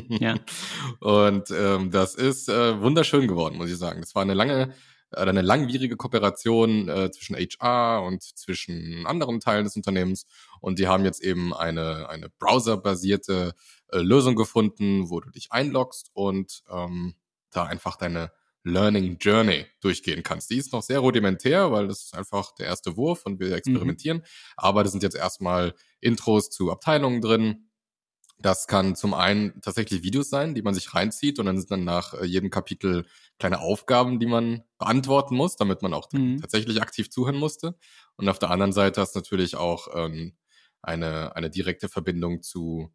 Ja. 0.10 0.36
Und 1.00 1.52
ähm, 1.52 1.92
das 1.92 2.16
ist 2.16 2.50
äh, 2.50 2.80
wunderschön 2.82 3.28
geworden, 3.28 3.58
muss 3.58 3.72
ich 3.72 3.78
sagen. 3.78 4.02
Das 4.02 4.16
war 4.16 4.22
eine 4.22 4.34
lange, 4.34 4.74
äh, 5.12 5.22
eine 5.22 5.42
langwierige 5.42 5.98
Kooperation 5.98 6.90
äh, 6.90 7.12
zwischen 7.12 7.36
HR 7.36 8.04
und 8.04 8.24
zwischen 8.24 9.06
anderen 9.06 9.40
Teilen 9.40 9.64
des 9.64 9.76
Unternehmens. 9.76 10.26
Und 10.60 10.80
die 10.80 10.88
haben 10.88 11.06
jetzt 11.06 11.24
eben 11.24 11.54
eine, 11.54 12.10
eine 12.10 12.30
browserbasierte 12.30 13.54
äh, 13.92 14.00
Lösung 14.00 14.36
gefunden, 14.36 15.10
wo 15.10 15.20
du 15.20 15.30
dich 15.30 15.52
einloggst 15.52 16.12
und 16.14 16.64
ähm, 16.70 17.16
da 17.52 17.66
einfach 17.66 17.96
deine 17.96 18.32
Learning 18.64 19.18
Journey 19.20 19.66
durchgehen 19.82 20.24
kannst. 20.24 20.52
Die 20.52 20.58
ist 20.58 20.72
noch 20.72 20.84
sehr 20.84 21.00
rudimentär, 21.00 21.72
weil 21.72 21.88
das 21.88 22.04
ist 22.04 22.16
einfach 22.16 22.54
der 22.56 22.68
erste 22.68 22.96
Wurf 22.96 23.26
und 23.26 23.40
wir 23.40 23.52
experimentieren. 23.54 24.18
Mhm. 24.18 24.24
Aber 24.56 24.84
da 24.84 24.90
sind 24.90 25.04
jetzt 25.04 25.16
erstmal 25.16 25.74
Intros 26.00 26.50
zu 26.50 26.72
Abteilungen 26.72 27.22
drin. 27.22 27.71
Das 28.42 28.68
kann 28.68 28.96
zum 28.96 29.14
einen 29.14 29.62
tatsächlich 29.62 30.04
Videos 30.04 30.30
sein, 30.30 30.56
die 30.56 30.62
man 30.62 30.74
sich 30.74 30.94
reinzieht 30.94 31.38
und 31.40 31.46
dann 31.46 31.58
sind 31.58 31.70
dann 31.70 31.84
nach 31.84 32.14
äh, 32.14 32.26
jedem 32.26 32.50
Kapitel 32.50 33.06
kleine 33.40 33.60
Aufgaben, 33.60 34.20
die 34.20 34.26
man 34.26 34.64
beantworten 34.80 35.36
muss, 35.36 35.56
damit 35.56 35.82
man 35.82 35.94
auch 35.94 36.12
mhm. 36.12 36.42
tatsächlich 36.42 36.82
aktiv 36.82 37.10
zuhören 37.12 37.38
musste. 37.38 37.76
Und 38.16 38.30
auf 38.30 38.40
der 38.40 38.50
anderen 38.50 38.74
Seite 38.74 39.02
hast 39.02 39.16
du 39.16 39.20
natürlich 39.20 39.56
auch 39.56 39.90
ähm, 39.94 40.36
eine, 40.82 41.36
eine 41.36 41.50
direkte 41.50 41.90
Verbindung 41.90 42.42
zu, 42.42 42.92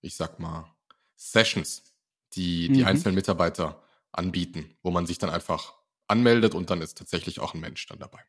ich 0.00 0.16
sag 0.16 0.40
mal, 0.40 0.72
Sessions, 1.16 1.94
die 2.34 2.68
die 2.68 2.80
mhm. 2.80 2.86
einzelnen 2.86 3.14
Mitarbeiter 3.14 3.82
anbieten, 4.12 4.76
wo 4.82 4.90
man 4.90 5.06
sich 5.06 5.18
dann 5.18 5.30
einfach 5.30 5.74
anmeldet 6.08 6.54
und 6.54 6.70
dann 6.70 6.80
ist 6.80 6.98
tatsächlich 6.98 7.40
auch 7.40 7.54
ein 7.54 7.60
Mensch 7.60 7.86
dann 7.86 7.98
dabei. 7.98 8.20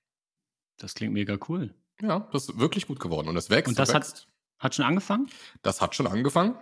Das 0.77 0.93
klingt 0.93 1.13
mega 1.13 1.37
cool. 1.47 1.73
Ja, 2.01 2.29
das 2.31 2.49
ist 2.49 2.59
wirklich 2.59 2.87
gut 2.87 2.99
geworden 2.99 3.27
und 3.27 3.37
es 3.37 3.49
wächst. 3.49 3.67
Und 3.67 3.79
das 3.79 3.93
wächst. 3.93 4.21
hat, 4.21 4.27
hat 4.59 4.75
schon 4.75 4.85
angefangen? 4.85 5.29
Das 5.61 5.81
hat 5.81 5.95
schon 5.95 6.07
angefangen. 6.07 6.55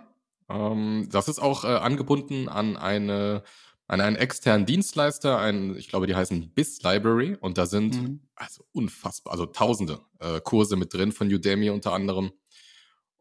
Ähm, 0.48 1.08
das 1.10 1.28
ist 1.28 1.38
auch 1.38 1.64
äh, 1.64 1.68
angebunden 1.68 2.48
an 2.48 2.76
eine 2.76 3.42
an 3.88 4.02
einen 4.02 4.16
externen 4.16 4.66
Dienstleister, 4.66 5.38
ein, 5.38 5.74
ich 5.74 5.88
glaube, 5.88 6.06
die 6.06 6.14
heißen 6.14 6.50
BIS 6.50 6.82
Library 6.82 7.36
und 7.40 7.56
da 7.56 7.64
sind 7.64 8.00
mhm. 8.00 8.20
also 8.36 8.62
unfassbar, 8.72 9.32
also 9.32 9.46
tausende 9.46 10.00
äh, 10.20 10.42
Kurse 10.42 10.76
mit 10.76 10.92
drin 10.92 11.10
von 11.10 11.32
Udemy 11.32 11.70
unter 11.70 11.94
anderem 11.94 12.32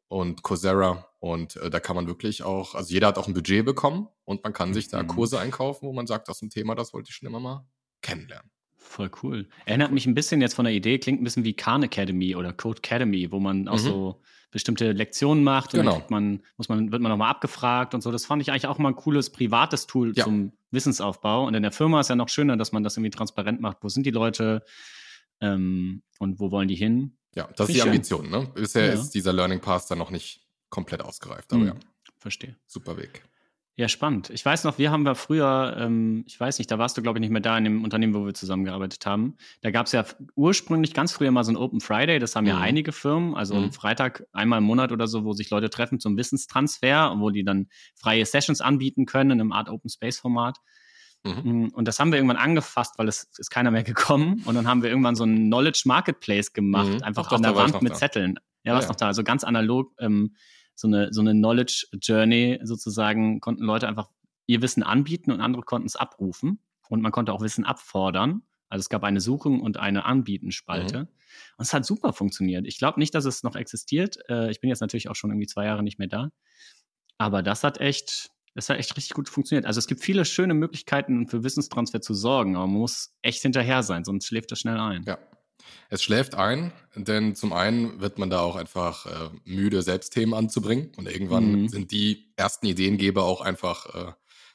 und 0.10 0.44
Coursera 0.44 1.08
und 1.20 1.56
äh, 1.56 1.70
da 1.70 1.80
kann 1.80 1.96
man 1.96 2.08
wirklich 2.08 2.44
auch, 2.44 2.76
also 2.76 2.94
jeder 2.94 3.08
hat 3.08 3.18
auch 3.18 3.28
ein 3.28 3.34
Budget 3.34 3.64
bekommen 3.64 4.10
und 4.26 4.44
man 4.44 4.52
kann 4.52 4.74
sich 4.74 4.90
da 4.90 5.02
mhm. 5.02 5.08
Kurse 5.08 5.40
einkaufen, 5.40 5.88
wo 5.88 5.94
man 5.94 6.06
sagt, 6.06 6.28
das 6.28 6.38
ist 6.38 6.42
ein 6.42 6.50
Thema, 6.50 6.76
das 6.76 6.94
wollte 6.94 7.12
ich 7.12 7.16
schon 7.16 7.30
immer 7.30 7.40
mal 7.40 7.66
kennenlernen. 8.02 8.52
Voll 8.88 9.12
cool. 9.22 9.48
Erinnert 9.66 9.92
mich 9.92 10.06
ein 10.06 10.14
bisschen 10.14 10.40
jetzt 10.40 10.54
von 10.54 10.66
der 10.66 10.74
Idee, 10.74 10.98
klingt 10.98 11.22
ein 11.22 11.24
bisschen 11.24 11.44
wie 11.44 11.54
Khan 11.54 11.84
Academy 11.84 12.36
oder 12.36 12.54
Code 12.54 12.78
Academy, 12.78 13.32
wo 13.32 13.40
man 13.40 13.68
auch 13.68 13.74
mhm. 13.74 13.84
so 13.84 14.22
bestimmte 14.50 14.94
Lektionen 14.94 15.44
macht 15.44 15.74
und 15.74 15.82
genau. 15.82 16.00
dann 16.00 16.04
man, 16.10 16.44
muss 16.56 16.70
man, 16.70 16.92
wird 16.92 17.02
man 17.02 17.12
nochmal 17.12 17.30
abgefragt 17.30 17.94
und 17.94 18.02
so. 18.02 18.12
Das 18.12 18.26
fand 18.26 18.42
ich 18.42 18.50
eigentlich 18.50 18.66
auch 18.68 18.78
mal 18.78 18.90
ein 18.90 18.96
cooles 18.96 19.30
privates 19.30 19.88
Tool 19.88 20.14
ja. 20.16 20.24
zum 20.24 20.54
Wissensaufbau. 20.72 21.46
Und 21.46 21.54
in 21.54 21.64
der 21.64 21.74
Firma 21.74 22.00
ist 22.00 22.10
ja 22.10 22.16
noch 22.16 22.30
schöner, 22.30 22.56
dass 22.56 22.72
man 22.72 22.84
das 22.84 22.96
irgendwie 22.96 23.12
transparent 23.12 23.60
macht. 23.60 23.78
Wo 23.82 23.90
sind 23.90 24.06
die 24.06 24.12
Leute 24.12 24.64
ähm, 25.42 26.02
und 26.18 26.40
wo 26.40 26.50
wollen 26.50 26.70
die 26.70 26.76
hin? 26.76 27.18
Ja, 27.36 27.50
das 27.58 27.68
ist 27.68 27.76
die 27.76 27.82
Ambition. 27.82 28.30
Ne? 28.30 28.50
Bisher 28.56 28.88
ja. 28.88 28.94
ist 28.94 29.10
dieser 29.12 29.34
Learning 29.34 29.60
Path 29.60 29.92
dann 29.92 29.98
noch 29.98 30.12
nicht 30.12 30.48
komplett 30.70 31.02
ausgereift. 31.04 31.52
Aber 31.52 31.62
mhm. 31.62 31.68
ja. 31.68 31.76
Verstehe. 32.18 32.56
Super 32.66 32.98
Weg. 32.98 33.24
Ja, 33.80 33.88
spannend. 33.88 34.32
Ich 34.32 34.44
weiß 34.44 34.64
noch, 34.64 34.80
wir 34.80 34.90
haben 34.90 35.04
wir 35.04 35.14
früher, 35.14 35.78
ähm, 35.80 36.24
ich 36.26 36.40
weiß 36.40 36.58
nicht, 36.58 36.72
da 36.72 36.80
warst 36.80 36.98
du, 36.98 37.04
glaube 37.04 37.20
ich, 37.20 37.22
nicht 37.22 37.30
mehr 37.30 37.42
da 37.42 37.56
in 37.60 37.64
dem 37.64 37.84
Unternehmen, 37.84 38.16
wo 38.16 38.26
wir 38.26 38.34
zusammengearbeitet 38.34 39.06
haben. 39.06 39.38
Da 39.62 39.70
gab 39.70 39.86
es 39.86 39.92
ja 39.92 40.04
ursprünglich 40.36 40.96
ganz 40.96 41.12
früher 41.12 41.30
mal 41.30 41.44
so 41.44 41.52
ein 41.52 41.58
Open 41.58 41.80
Friday, 41.80 42.18
das 42.18 42.36
haben 42.36 42.46
mhm. 42.46 42.50
ja 42.50 42.58
einige 42.58 42.92
Firmen, 42.92 43.36
also 43.36 43.54
mhm. 43.54 43.72
Freitag 43.72 44.26
einmal 44.34 44.58
im 44.58 44.64
Monat 44.64 44.92
oder 44.92 45.06
so, 45.06 45.26
wo 45.26 45.34
sich 45.34 45.52
Leute 45.52 45.70
treffen 45.70 46.00
zum 46.00 46.18
Wissenstransfer 46.18 47.12
und 47.12 47.22
wo 47.22 47.30
die 47.30 47.44
dann 47.44 47.68
freie 47.94 48.26
Sessions 48.26 48.62
anbieten 48.62 49.06
können 49.06 49.30
in 49.30 49.42
einem 49.42 49.52
Art 49.52 49.70
Open 49.70 49.92
Space 49.92 50.18
Format. 50.18 50.58
Mhm. 51.24 51.66
Mm, 51.66 51.68
und 51.68 51.88
das 51.88 52.00
haben 52.00 52.12
wir 52.12 52.18
irgendwann 52.18 52.38
angefasst, 52.38 52.96
weil 52.98 53.08
es 53.08 53.30
ist 53.38 53.52
keiner 53.52 53.70
mehr 53.70 53.84
gekommen. 53.84 54.42
Und 54.46 54.56
dann 54.56 54.68
haben 54.68 54.82
wir 54.82 54.90
irgendwann 54.90 55.16
so 55.16 55.24
ein 55.24 55.50
Knowledge 55.50 55.84
Marketplace 55.86 56.52
gemacht, 56.52 56.90
mhm. 56.90 57.04
einfach 57.04 57.28
Ach, 57.28 57.34
an 57.34 57.44
der 57.44 57.56
Wand 57.56 57.80
mit 57.84 57.92
da. 57.92 57.98
Zetteln. 57.98 58.40
Ja, 58.64 58.72
ja 58.72 58.78
was 58.80 58.86
ja. 58.86 58.90
noch 58.90 58.96
da, 58.96 59.06
also 59.06 59.24
ganz 59.24 59.44
analog. 59.44 59.94
Ähm, 60.00 60.36
so 60.78 60.88
eine, 60.88 61.12
so 61.12 61.22
eine 61.22 61.32
Knowledge 61.32 61.88
Journey 62.02 62.60
sozusagen, 62.64 63.40
konnten 63.40 63.64
Leute 63.64 63.88
einfach 63.88 64.10
ihr 64.46 64.62
Wissen 64.62 64.84
anbieten 64.84 65.32
und 65.32 65.42
andere 65.42 65.64
konnten 65.64 65.88
es 65.88 65.96
abrufen. 65.96 66.60
Und 66.88 67.02
man 67.02 67.12
konnte 67.12 67.34
auch 67.34 67.42
Wissen 67.42 67.66
abfordern. 67.66 68.44
Also 68.70 68.82
es 68.82 68.90
gab 68.90 69.04
eine 69.04 69.20
Suchen 69.20 69.60
und 69.60 69.78
eine 69.78 70.06
Anbieten-Spalte. 70.06 71.00
Mhm. 71.00 71.08
Und 71.58 71.66
es 71.66 71.74
hat 71.74 71.86
super 71.86 72.14
funktioniert. 72.14 72.66
Ich 72.66 72.78
glaube 72.78 73.00
nicht, 73.00 73.14
dass 73.14 73.26
es 73.26 73.44
noch 73.44 73.56
existiert. 73.56 74.18
Äh, 74.30 74.52
ich 74.52 74.62
bin 74.62 74.70
jetzt 74.70 74.80
natürlich 74.80 75.10
auch 75.10 75.16
schon 75.16 75.32
irgendwie 75.32 75.48
zwei 75.48 75.66
Jahre 75.66 75.84
nicht 75.84 76.00
mehr 76.00 76.08
da. 76.08 76.30
Aber 77.18 77.42
das 77.42 77.64
hat 77.64 77.80
echt, 77.80 78.30
das 78.54 78.70
hat 78.70 78.78
echt 78.78 78.96
richtig 78.96 79.16
gut 79.16 79.30
funktioniert. 79.30 79.66
Also 79.66 79.80
es 79.80 79.88
gibt 79.88 80.02
viele 80.02 80.24
schöne 80.26 80.54
Möglichkeiten 80.54 81.28
für 81.28 81.44
Wissenstransfer 81.44 82.02
zu 82.02 82.14
sorgen, 82.14 82.56
aber 82.56 82.68
man 82.68 82.80
muss 82.80 83.16
echt 83.22 83.42
hinterher 83.42 83.84
sein, 83.84 84.06
sonst 84.06 84.28
schläft 84.28 84.52
das 84.52 84.60
schnell 84.60 84.80
ein. 84.80 85.04
Ja, 85.04 85.18
es 85.90 86.04
schläft 86.04 86.36
ein, 86.36 86.72
denn 86.96 87.36
zum 87.36 87.54
einen 87.54 88.02
wird 88.02 88.20
man 88.20 88.30
da 88.30 88.42
auch 88.42 88.56
einfach 88.56 89.06
äh, 89.06 89.30
müde, 89.46 89.82
selbst 89.82 90.14
Themen 90.14 90.34
anzubringen. 90.34 90.92
Und 90.98 91.08
irgendwann 91.08 91.64
mhm. 91.64 91.70
sind 91.70 91.92
die 91.92 92.34
ersten 92.36 92.66
Ideengeber 92.66 93.24
auch 93.24 93.42
einfach 93.42 93.94
äh, 93.96 94.12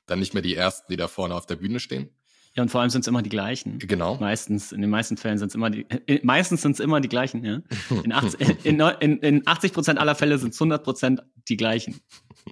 dann 0.06 0.18
nicht 0.18 0.34
mehr 0.34 0.42
die 0.42 0.54
ersten, 0.54 0.90
die 0.90 0.96
da 0.96 1.08
vorne 1.08 1.34
auf 1.34 1.46
der 1.46 1.56
Bühne 1.56 1.80
stehen. 1.80 2.10
Ja, 2.54 2.62
und 2.62 2.68
vor 2.68 2.82
allem 2.82 2.90
sind 2.90 3.00
es 3.00 3.06
immer 3.06 3.22
die 3.22 3.30
gleichen. 3.30 3.78
Genau. 3.78 4.16
Meistens, 4.16 4.72
in 4.72 4.82
den 4.82 4.90
meisten 4.90 5.16
Fällen 5.16 5.38
sind 5.38 5.48
es 5.48 5.54
immer 5.54 5.70
die, 5.70 5.86
äh, 6.06 6.20
meistens 6.22 6.62
sind 6.62 6.72
es 6.72 6.80
immer 6.80 7.00
die 7.00 7.08
gleichen, 7.08 7.44
ja. 7.44 7.62
In 8.04 8.12
80, 8.12 8.64
in, 8.64 8.80
in, 8.80 9.18
in 9.18 9.46
80 9.46 9.72
Prozent 9.72 9.98
aller 9.98 10.14
Fälle 10.14 10.38
sind 10.38 10.52
es 10.52 10.60
100 10.60 10.84
Prozent 10.84 11.22
die 11.48 11.56
gleichen. 11.56 12.00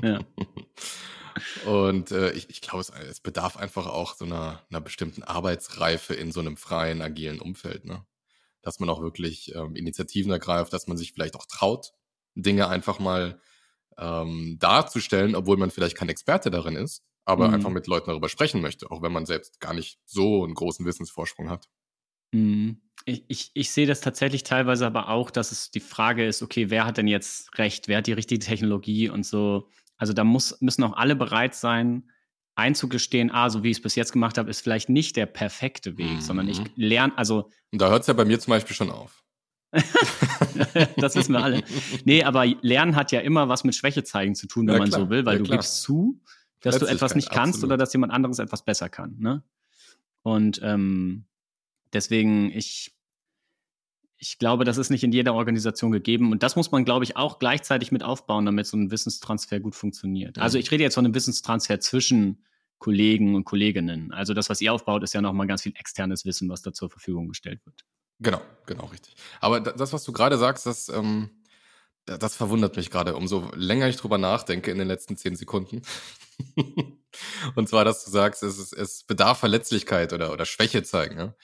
Ja. 0.03 0.21
Und 1.67 2.11
äh, 2.11 2.33
ich, 2.33 2.51
ich 2.51 2.61
glaube, 2.61 2.81
es, 2.81 2.91
es 2.91 3.21
bedarf 3.21 3.57
einfach 3.57 3.87
auch 3.87 4.15
so 4.15 4.25
einer, 4.25 4.63
einer 4.71 4.81
bestimmten 4.81 5.23
Arbeitsreife 5.23 6.15
in 6.15 6.33
so 6.33 6.41
einem 6.41 6.57
freien, 6.57 7.03
agilen 7.03 7.41
Umfeld, 7.41 7.85
ne? 7.85 8.05
Dass 8.63 8.81
man 8.81 8.89
auch 8.89 9.01
wirklich 9.01 9.55
ähm, 9.55 9.77
Initiativen 9.77 10.33
ergreift, 10.33 10.73
dass 10.73 10.87
man 10.87 10.97
sich 10.97 11.13
vielleicht 11.13 11.37
auch 11.37 11.47
traut, 11.47 11.93
Dinge 12.35 12.69
einfach 12.69 12.99
mal 12.99 13.41
ähm, 13.99 14.57
darzustellen, 14.59 15.35
obwohl 15.35 15.57
man 15.57 15.71
vielleicht 15.71 15.97
kein 15.97 16.09
Experte 16.09 16.51
darin 16.51 16.77
ist, 16.77 17.05
aber 17.25 17.49
mhm. 17.49 17.55
einfach 17.55 17.71
mit 17.71 17.87
Leuten 17.87 18.11
darüber 18.11 18.29
sprechen 18.29 18.61
möchte, 18.61 18.91
auch 18.91 19.03
wenn 19.03 19.13
man 19.13 19.27
selbst 19.27 19.61
gar 19.61 19.75
nicht 19.75 19.99
so 20.05 20.45
einen 20.45 20.55
großen 20.55 20.87
Wissensvorsprung 20.87 21.51
hat. 21.51 21.69
Mhm. 22.33 22.81
Ich, 23.07 23.25
ich, 23.29 23.51
ich 23.55 23.71
sehe 23.71 23.87
das 23.87 24.03
tatsächlich 24.03 24.43
teilweise 24.43 24.87
aber 24.87 25.09
auch, 25.09 25.31
dass 25.31 25.53
es 25.53 25.71
die 25.71 25.81
Frage 25.81 26.27
ist, 26.27 26.43
okay, 26.43 26.71
wer 26.71 26.85
hat 26.85 26.99
denn 26.99 27.09
jetzt 27.09 27.57
recht, 27.59 27.89
wer 27.89 27.99
hat 27.99 28.07
die 28.07 28.13
richtige 28.13 28.45
Technologie 28.45 29.09
und 29.09 29.25
so. 29.25 29.69
Also 29.97 30.13
da 30.13 30.23
muss, 30.23 30.61
müssen 30.61 30.85
auch 30.85 30.97
alle 30.97 31.17
bereit 31.17 31.55
sein, 31.55 32.11
einzugestehen, 32.61 33.31
ah, 33.31 33.51
so 33.51 33.63
wie 33.63 33.71
ich 33.71 33.79
es 33.79 33.83
bis 33.83 33.95
jetzt 33.97 34.13
gemacht 34.13 34.39
habe, 34.39 34.49
ist 34.51 34.61
vielleicht 34.61 34.89
nicht 34.89 35.17
der 35.17 35.27
perfekte 35.27 35.99
Weg, 35.99 36.17
mhm. 36.17 36.21
sondern 36.21 36.49
ich 36.49 36.61
mhm. 36.61 36.67
lerne, 36.77 37.19
also. 37.19 37.51
Und 37.73 37.81
da 37.81 37.91
hört 37.91 38.03
es 38.03 38.07
ja 38.07 38.15
bei 38.15 38.25
mir 38.25 38.39
zum 38.39 38.53
Beispiel 38.53 38.77
schon 38.77 38.91
auf. 38.91 39.25
das 40.97 41.15
wissen 41.15 41.33
wir 41.33 41.43
alle. 41.43 41.63
Nee, 42.05 42.25
aber 42.25 42.45
Lernen 42.63 42.97
hat 42.97 43.13
ja 43.13 43.21
immer 43.21 43.49
was 43.49 43.65
mit 43.65 43.75
Schwäche 43.75 44.03
zeigen 44.03 44.35
zu 44.35 44.47
tun, 44.47 44.67
wenn 44.67 44.75
ja, 44.75 44.81
man 44.81 44.91
so 44.91 45.11
will, 45.11 45.25
weil 45.25 45.39
ja, 45.39 45.43
du 45.45 45.51
gibst 45.51 45.83
zu, 45.83 46.21
dass 46.61 46.79
du 46.79 46.87
etwas 46.87 47.15
nicht 47.15 47.31
kannst 47.31 47.57
absolut. 47.57 47.71
oder 47.71 47.77
dass 47.79 47.93
jemand 47.93 48.13
anderes 48.13 48.39
etwas 48.39 48.65
besser 48.65 48.89
kann. 48.89 49.17
Ne? 49.19 49.43
Und 50.23 50.61
ähm, 50.63 51.25
deswegen, 51.93 52.51
ich, 52.51 52.97
ich 54.17 54.39
glaube, 54.39 54.65
das 54.65 54.77
ist 54.77 54.91
nicht 54.91 55.05
in 55.05 55.13
jeder 55.13 55.35
Organisation 55.35 55.93
gegeben. 55.93 56.33
Und 56.33 56.43
das 56.43 56.57
muss 56.57 56.71
man, 56.73 56.85
glaube 56.85 57.05
ich, 57.05 57.17
auch 57.17 57.39
gleichzeitig 57.39 57.93
mit 57.93 58.03
aufbauen, 58.03 58.47
damit 58.47 58.67
so 58.67 58.77
ein 58.77 58.91
Wissenstransfer 58.91 59.61
gut 59.61 59.75
funktioniert. 59.75 60.39
Also 60.39 60.59
ich 60.59 60.71
rede 60.71 60.83
jetzt 60.83 60.95
von 60.95 61.05
einem 61.05 61.15
Wissenstransfer 61.15 61.81
zwischen 61.81 62.45
Kollegen 62.81 63.37
und 63.37 63.45
Kolleginnen. 63.45 64.11
Also 64.11 64.35
das, 64.35 64.51
was 64.51 64.61
ihr 64.61 64.73
aufbaut, 64.73 65.05
ist 65.05 65.13
ja 65.13 65.21
nochmal 65.21 65.47
ganz 65.47 65.63
viel 65.63 65.75
externes 65.77 66.25
Wissen, 66.25 66.49
was 66.49 66.63
da 66.63 66.73
zur 66.73 66.91
Verfügung 66.91 67.29
gestellt 67.29 67.61
wird. 67.65 67.85
Genau, 68.19 68.41
genau, 68.67 68.87
richtig. 68.87 69.15
Aber 69.41 69.61
das, 69.61 69.93
was 69.93 70.03
du 70.03 70.13
gerade 70.13 70.39
sagst, 70.39 70.67
das, 70.67 70.89
ähm, 70.89 71.31
das 72.07 72.35
verwundert 72.35 72.77
mich 72.77 72.91
gerade. 72.91 73.15
Umso 73.15 73.51
länger 73.55 73.87
ich 73.87 73.97
drüber 73.97 74.19
nachdenke 74.19 74.71
in 74.71 74.79
den 74.79 74.89
letzten 74.89 75.17
zehn 75.17 75.37
Sekunden. 75.37 75.83
und 77.55 77.69
zwar, 77.69 77.85
dass 77.85 78.05
du 78.05 78.11
sagst, 78.11 78.43
es, 78.43 78.59
ist, 78.59 78.73
es 78.73 79.05
bedarf 79.05 79.39
Verletzlichkeit 79.39 80.15
oder, 80.15 80.33
oder 80.33 80.47
Schwäche 80.47 80.83
zeigen. 80.83 81.19
Ja? 81.19 81.35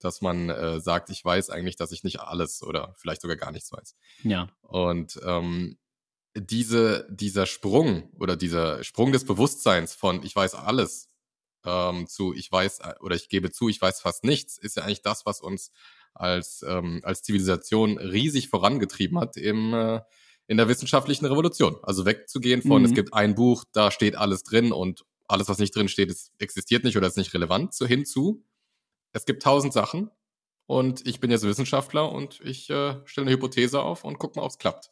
Dass 0.00 0.22
man 0.22 0.50
äh, 0.50 0.80
sagt, 0.80 1.08
ich 1.10 1.24
weiß 1.24 1.50
eigentlich, 1.50 1.76
dass 1.76 1.92
ich 1.92 2.02
nicht 2.02 2.18
alles 2.18 2.64
oder 2.64 2.94
vielleicht 2.98 3.22
sogar 3.22 3.36
gar 3.36 3.52
nichts 3.52 3.70
weiß. 3.70 3.94
Ja. 4.24 4.48
Und 4.62 5.20
ähm, 5.24 5.78
diese, 6.34 7.06
dieser 7.10 7.46
Sprung 7.46 8.10
oder 8.18 8.36
dieser 8.36 8.84
Sprung 8.84 9.12
des 9.12 9.24
Bewusstseins 9.24 9.94
von 9.94 10.22
ich 10.22 10.34
weiß 10.34 10.54
alles 10.54 11.08
ähm, 11.64 12.06
zu 12.06 12.34
ich 12.34 12.50
weiß 12.50 12.80
äh, 12.80 12.94
oder 13.00 13.16
ich 13.16 13.28
gebe 13.28 13.50
zu, 13.50 13.68
ich 13.68 13.80
weiß 13.80 14.00
fast 14.00 14.24
nichts, 14.24 14.56
ist 14.56 14.76
ja 14.76 14.84
eigentlich 14.84 15.02
das, 15.02 15.26
was 15.26 15.40
uns 15.40 15.72
als, 16.14 16.64
ähm, 16.66 17.00
als 17.02 17.22
Zivilisation 17.22 17.98
riesig 17.98 18.48
vorangetrieben 18.48 19.18
hat 19.18 19.36
im, 19.36 19.74
äh, 19.74 20.00
in 20.46 20.56
der 20.56 20.68
wissenschaftlichen 20.68 21.26
Revolution. 21.26 21.76
Also 21.82 22.06
wegzugehen 22.06 22.62
von, 22.62 22.82
mhm. 22.82 22.88
es 22.88 22.94
gibt 22.94 23.14
ein 23.14 23.34
Buch, 23.34 23.64
da 23.72 23.90
steht 23.90 24.16
alles 24.16 24.42
drin 24.42 24.72
und 24.72 25.04
alles, 25.28 25.48
was 25.48 25.58
nicht 25.58 25.74
drin 25.74 25.88
steht, 25.88 26.10
ist, 26.10 26.32
existiert 26.38 26.84
nicht 26.84 26.96
oder 26.96 27.06
ist 27.06 27.16
nicht 27.16 27.34
relevant, 27.34 27.72
so 27.72 27.86
hinzu. 27.86 28.44
Es 29.12 29.26
gibt 29.26 29.42
tausend 29.42 29.72
Sachen 29.72 30.10
und 30.66 31.06
ich 31.06 31.20
bin 31.20 31.30
jetzt 31.30 31.44
Wissenschaftler 31.44 32.10
und 32.10 32.40
ich 32.40 32.68
äh, 32.70 32.96
stelle 33.04 33.26
eine 33.26 33.36
Hypothese 33.36 33.80
auf 33.80 34.04
und 34.04 34.18
guck 34.18 34.36
mal, 34.36 34.42
ob 34.42 34.50
es 34.50 34.58
klappt. 34.58 34.90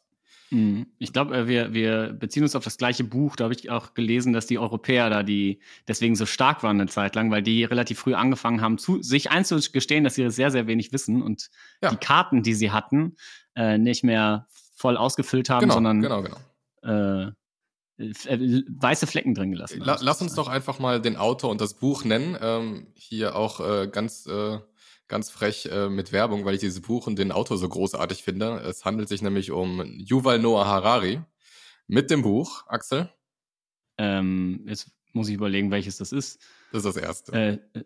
Mhm. 0.51 0.87
Ich 0.97 1.13
glaube, 1.13 1.35
äh, 1.35 1.47
wir, 1.47 1.73
wir 1.73 2.13
beziehen 2.13 2.43
uns 2.43 2.55
auf 2.55 2.63
das 2.63 2.77
gleiche 2.77 3.03
Buch. 3.03 3.35
Da 3.35 3.45
habe 3.45 3.53
ich 3.53 3.69
auch 3.69 3.93
gelesen, 3.93 4.33
dass 4.33 4.47
die 4.47 4.57
Europäer 4.57 5.09
da 5.09 5.23
die 5.23 5.59
deswegen 5.87 6.15
so 6.15 6.25
stark 6.25 6.63
waren 6.63 6.79
eine 6.79 6.89
Zeit 6.89 7.15
lang, 7.15 7.31
weil 7.31 7.43
die 7.43 7.63
relativ 7.63 7.99
früh 7.99 8.13
angefangen 8.13 8.61
haben, 8.61 8.77
zu, 8.77 9.01
sich 9.01 9.31
einzugestehen, 9.31 10.03
dass 10.03 10.15
sie 10.15 10.29
sehr, 10.31 10.51
sehr 10.51 10.67
wenig 10.67 10.91
wissen 10.91 11.21
und 11.21 11.49
ja. 11.81 11.89
die 11.89 11.97
Karten, 11.97 12.43
die 12.43 12.53
sie 12.53 12.71
hatten, 12.71 13.15
äh, 13.55 13.77
nicht 13.77 14.03
mehr 14.03 14.47
voll 14.75 14.97
ausgefüllt 14.97 15.49
haben, 15.49 15.61
genau, 15.61 15.73
sondern 15.75 16.01
genau, 16.01 16.23
genau. 16.23 16.37
Äh, 16.81 17.31
äh, 17.99 18.63
weiße 18.69 19.07
Flecken 19.07 19.35
drin 19.35 19.51
gelassen. 19.51 19.81
La 19.81 19.97
lass 20.01 20.21
uns 20.21 20.33
doch 20.33 20.47
einfach 20.47 20.79
mal 20.79 21.01
den 21.01 21.17
Autor 21.17 21.51
und 21.51 21.59
das 21.59 21.73
Buch 21.73 22.05
nennen. 22.05 22.37
Ähm, 22.41 22.87
hier 22.95 23.35
auch 23.35 23.59
äh, 23.59 23.87
ganz, 23.87 24.25
äh, 24.25 24.59
ganz 25.09 25.29
frech 25.29 25.67
äh, 25.71 25.89
mit 25.89 26.13
Werbung, 26.13 26.45
weil 26.45 26.53
ich 26.53 26.61
dieses 26.61 26.81
Buch 26.81 27.05
und 27.07 27.19
den 27.19 27.33
Autor 27.33 27.57
so 27.57 27.67
großartig 27.67 28.23
finde. 28.23 28.59
Es 28.61 28.85
handelt 28.85 29.09
sich 29.09 29.21
nämlich 29.21 29.51
um 29.51 29.83
Yuval 29.97 30.39
Noah 30.39 30.65
Harari 30.65 31.21
mit 31.87 32.09
dem 32.09 32.21
Buch. 32.21 32.63
Axel? 32.67 33.09
Ähm, 33.97 34.63
jetzt 34.67 34.89
muss 35.11 35.27
ich 35.27 35.33
überlegen, 35.35 35.71
welches 35.71 35.97
das 35.97 36.11
ist. 36.13 36.39
Das 36.71 36.85
ist 36.85 36.95
das 36.95 37.03
erste. 37.03 37.33
Äh, 37.33 37.83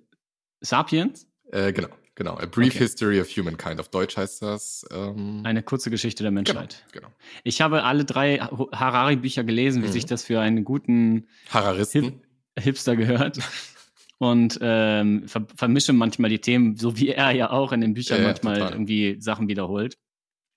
Sapiens? 0.62 1.28
Äh, 1.52 1.74
genau. 1.74 1.90
Genau, 2.16 2.38
A 2.38 2.46
Brief 2.46 2.76
Okay. 2.76 2.78
History 2.84 3.20
of 3.20 3.28
Humankind. 3.30 3.80
Auf 3.80 3.90
Deutsch 3.90 4.18
heißt 4.18 4.44
das. 4.44 4.86
Ähm, 4.92 5.42
Eine 5.46 5.64
kurze 5.64 5.90
Geschichte 5.90 6.22
der 6.22 6.30
genau, 6.32 6.42
Menschheit. 6.60 6.86
genau. 6.92 7.08
Ich 7.44 7.60
habe 7.60 7.84
alle 7.84 8.06
drei 8.06 8.38
Harari-Bücher 8.38 9.44
gelesen, 9.44 9.82
wie 9.82 9.88
Mhm. 9.88 9.92
sich 9.94 10.06
das 10.06 10.22
für 10.24 10.40
einen 10.40 10.64
guten 10.64 11.28
Hararisten. 11.50 12.22
Hipster 12.60 12.96
gehört. 12.96 13.40
Und 14.20 14.58
ähm, 14.62 15.28
ver 15.28 15.46
vermische 15.56 15.92
manchmal 15.94 16.30
die 16.30 16.40
Themen, 16.40 16.78
so 16.78 16.98
wie 16.98 17.10
er 17.10 17.32
ja 17.32 17.50
auch 17.50 17.72
in 17.74 17.82
den 17.82 17.94
Büchern 17.94 18.22
Ja, 18.22 18.28
manchmal 18.28 18.60
total. 18.60 18.74
irgendwie 18.74 19.18
Sachen 19.20 19.48
wiederholt. 19.50 19.98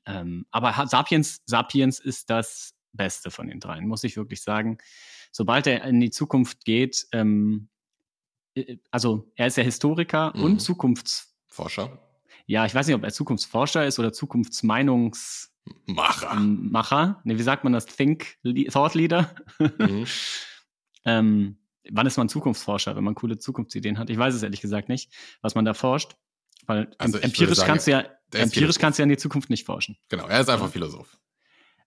Ähm, 0.07 0.47
aber 0.51 0.87
Sapiens, 0.87 1.43
Sapiens 1.47 1.99
ist 1.99 2.31
das 2.31 2.75
Beste 2.93 3.31
von 3.31 3.49
den 3.49 3.59
dreien, 3.61 3.89
muss 3.89 4.05
ich 4.05 4.17
wirklich 4.17 4.43
sagen. 4.43 4.79
Sobald 5.33 5.67
er 5.67 5.83
in 5.85 6.01
die 6.01 6.11
Zukunft 6.11 6.65
geht, 6.65 7.07
ähm, 7.13 7.69
äh, 8.55 8.77
also 8.93 9.31
er 9.35 9.49
ist 9.49 9.57
ja 9.57 9.65
Historiker 9.65 10.33
Mhm. 10.37 10.43
und 10.45 10.59
Zukunfts, 10.61 11.35
Forscher. 11.49 11.99
ja, 12.47 12.65
ich 12.67 12.75
weiß 12.75 12.87
nicht, 12.87 12.95
ob 12.97 13.03
er 13.03 13.13
Zukunftsforscher 13.13 13.85
ist 13.87 13.99
oder 13.99 14.13
Zukunftsmeinungsmacher. 14.13 16.35
Macher. 16.37 17.21
Ne, 17.25 17.37
wie 17.39 17.43
sagt 17.43 17.65
man 17.65 17.73
das? 17.73 17.87
Think, 17.87 18.37
Thought 18.71 18.95
Leader? 18.95 19.35
Mhm. 19.79 20.05
Ähm, 21.09 21.57
wann 21.93 22.07
ist 22.07 22.17
man 22.17 22.29
Zukunftsforscher, 22.29 22.97
wenn 22.97 23.05
man 23.05 23.15
coole 23.15 23.39
Zukunftsideen 23.39 23.99
hat? 23.99 24.11
Ich 24.11 24.19
weiß 24.19 24.35
es 24.35 24.43
ehrlich 24.43 24.61
gesagt 24.61 24.89
nicht, 24.89 25.13
was 25.43 25.55
man 25.55 25.65
da 25.65 25.75
forscht. 25.75 26.17
Weil 26.67 26.91
Also 26.99 27.19
empirisch 27.19 27.59
sagen, 27.59 27.69
kannst 27.69 27.87
du 27.87 27.91
ja, 27.93 28.01
empirisch 28.33 28.53
Philosoph. 28.55 28.81
kannst 28.81 28.99
du 28.99 29.03
ja 29.03 29.05
in 29.05 29.11
die 29.11 29.17
Zukunft 29.17 29.51
nicht 29.51 29.65
forschen. 29.67 29.97
Genau, 30.09 30.27
er 30.27 30.41
ist 30.41 30.51
einfach 30.51 30.71
Philosoph. 30.71 31.17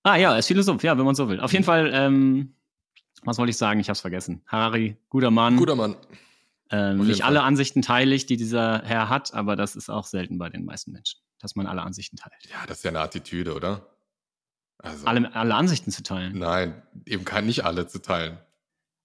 Ah 0.04 0.16
ja, 0.16 0.32
er 0.34 0.40
ist 0.40 0.48
Philosoph, 0.48 0.82
ja, 0.84 0.98
wenn 0.98 1.06
man 1.06 1.16
so 1.16 1.28
will. 1.28 1.40
Auf 1.42 1.52
jeden 1.52 1.66
Fall, 1.66 1.92
ähm, 1.94 2.56
was 3.24 3.38
wollte 3.38 3.50
ich 3.50 3.58
sagen? 3.58 3.80
Ich 3.82 3.90
hab's 3.90 4.00
vergessen. 4.00 4.42
Harari, 4.48 4.96
guter 5.10 5.32
Mann. 5.32 5.58
Guter 5.58 5.76
Mann. 5.76 5.96
ähm, 6.72 7.06
nicht 7.06 7.26
alle 7.26 7.40
Fall. 7.40 7.48
Ansichten 7.48 7.82
teile 7.82 8.16
ich, 8.16 8.26
die 8.26 8.38
dieser 8.38 8.82
Herr 8.86 9.10
hat, 9.10 9.34
aber 9.34 9.56
das 9.58 9.76
ist 9.76 9.90
auch 9.90 10.06
selten 10.06 10.38
bei 10.38 10.50
den 10.50 10.64
meisten 10.64 10.92
Menschen, 10.94 11.20
dass 11.40 11.56
man 11.58 11.68
alle 11.68 11.82
Ansichten 11.82 12.16
teilt. 12.16 12.36
Ja, 12.50 12.66
das 12.68 12.78
ist 12.78 12.84
ja 12.84 12.92
eine 12.92 13.02
Attitüde, 13.02 13.54
oder? 13.56 13.86
Also, 14.78 15.06
Alle, 15.08 15.36
alle 15.36 15.56
Ansichten 15.56 15.92
zu 15.92 16.04
teilen. 16.04 16.38
Nein, 16.40 16.82
eben 17.06 17.26
kann 17.26 17.46
nicht 17.46 17.66
alle 17.66 17.86
zu 17.88 18.02
teilen. 18.02 18.38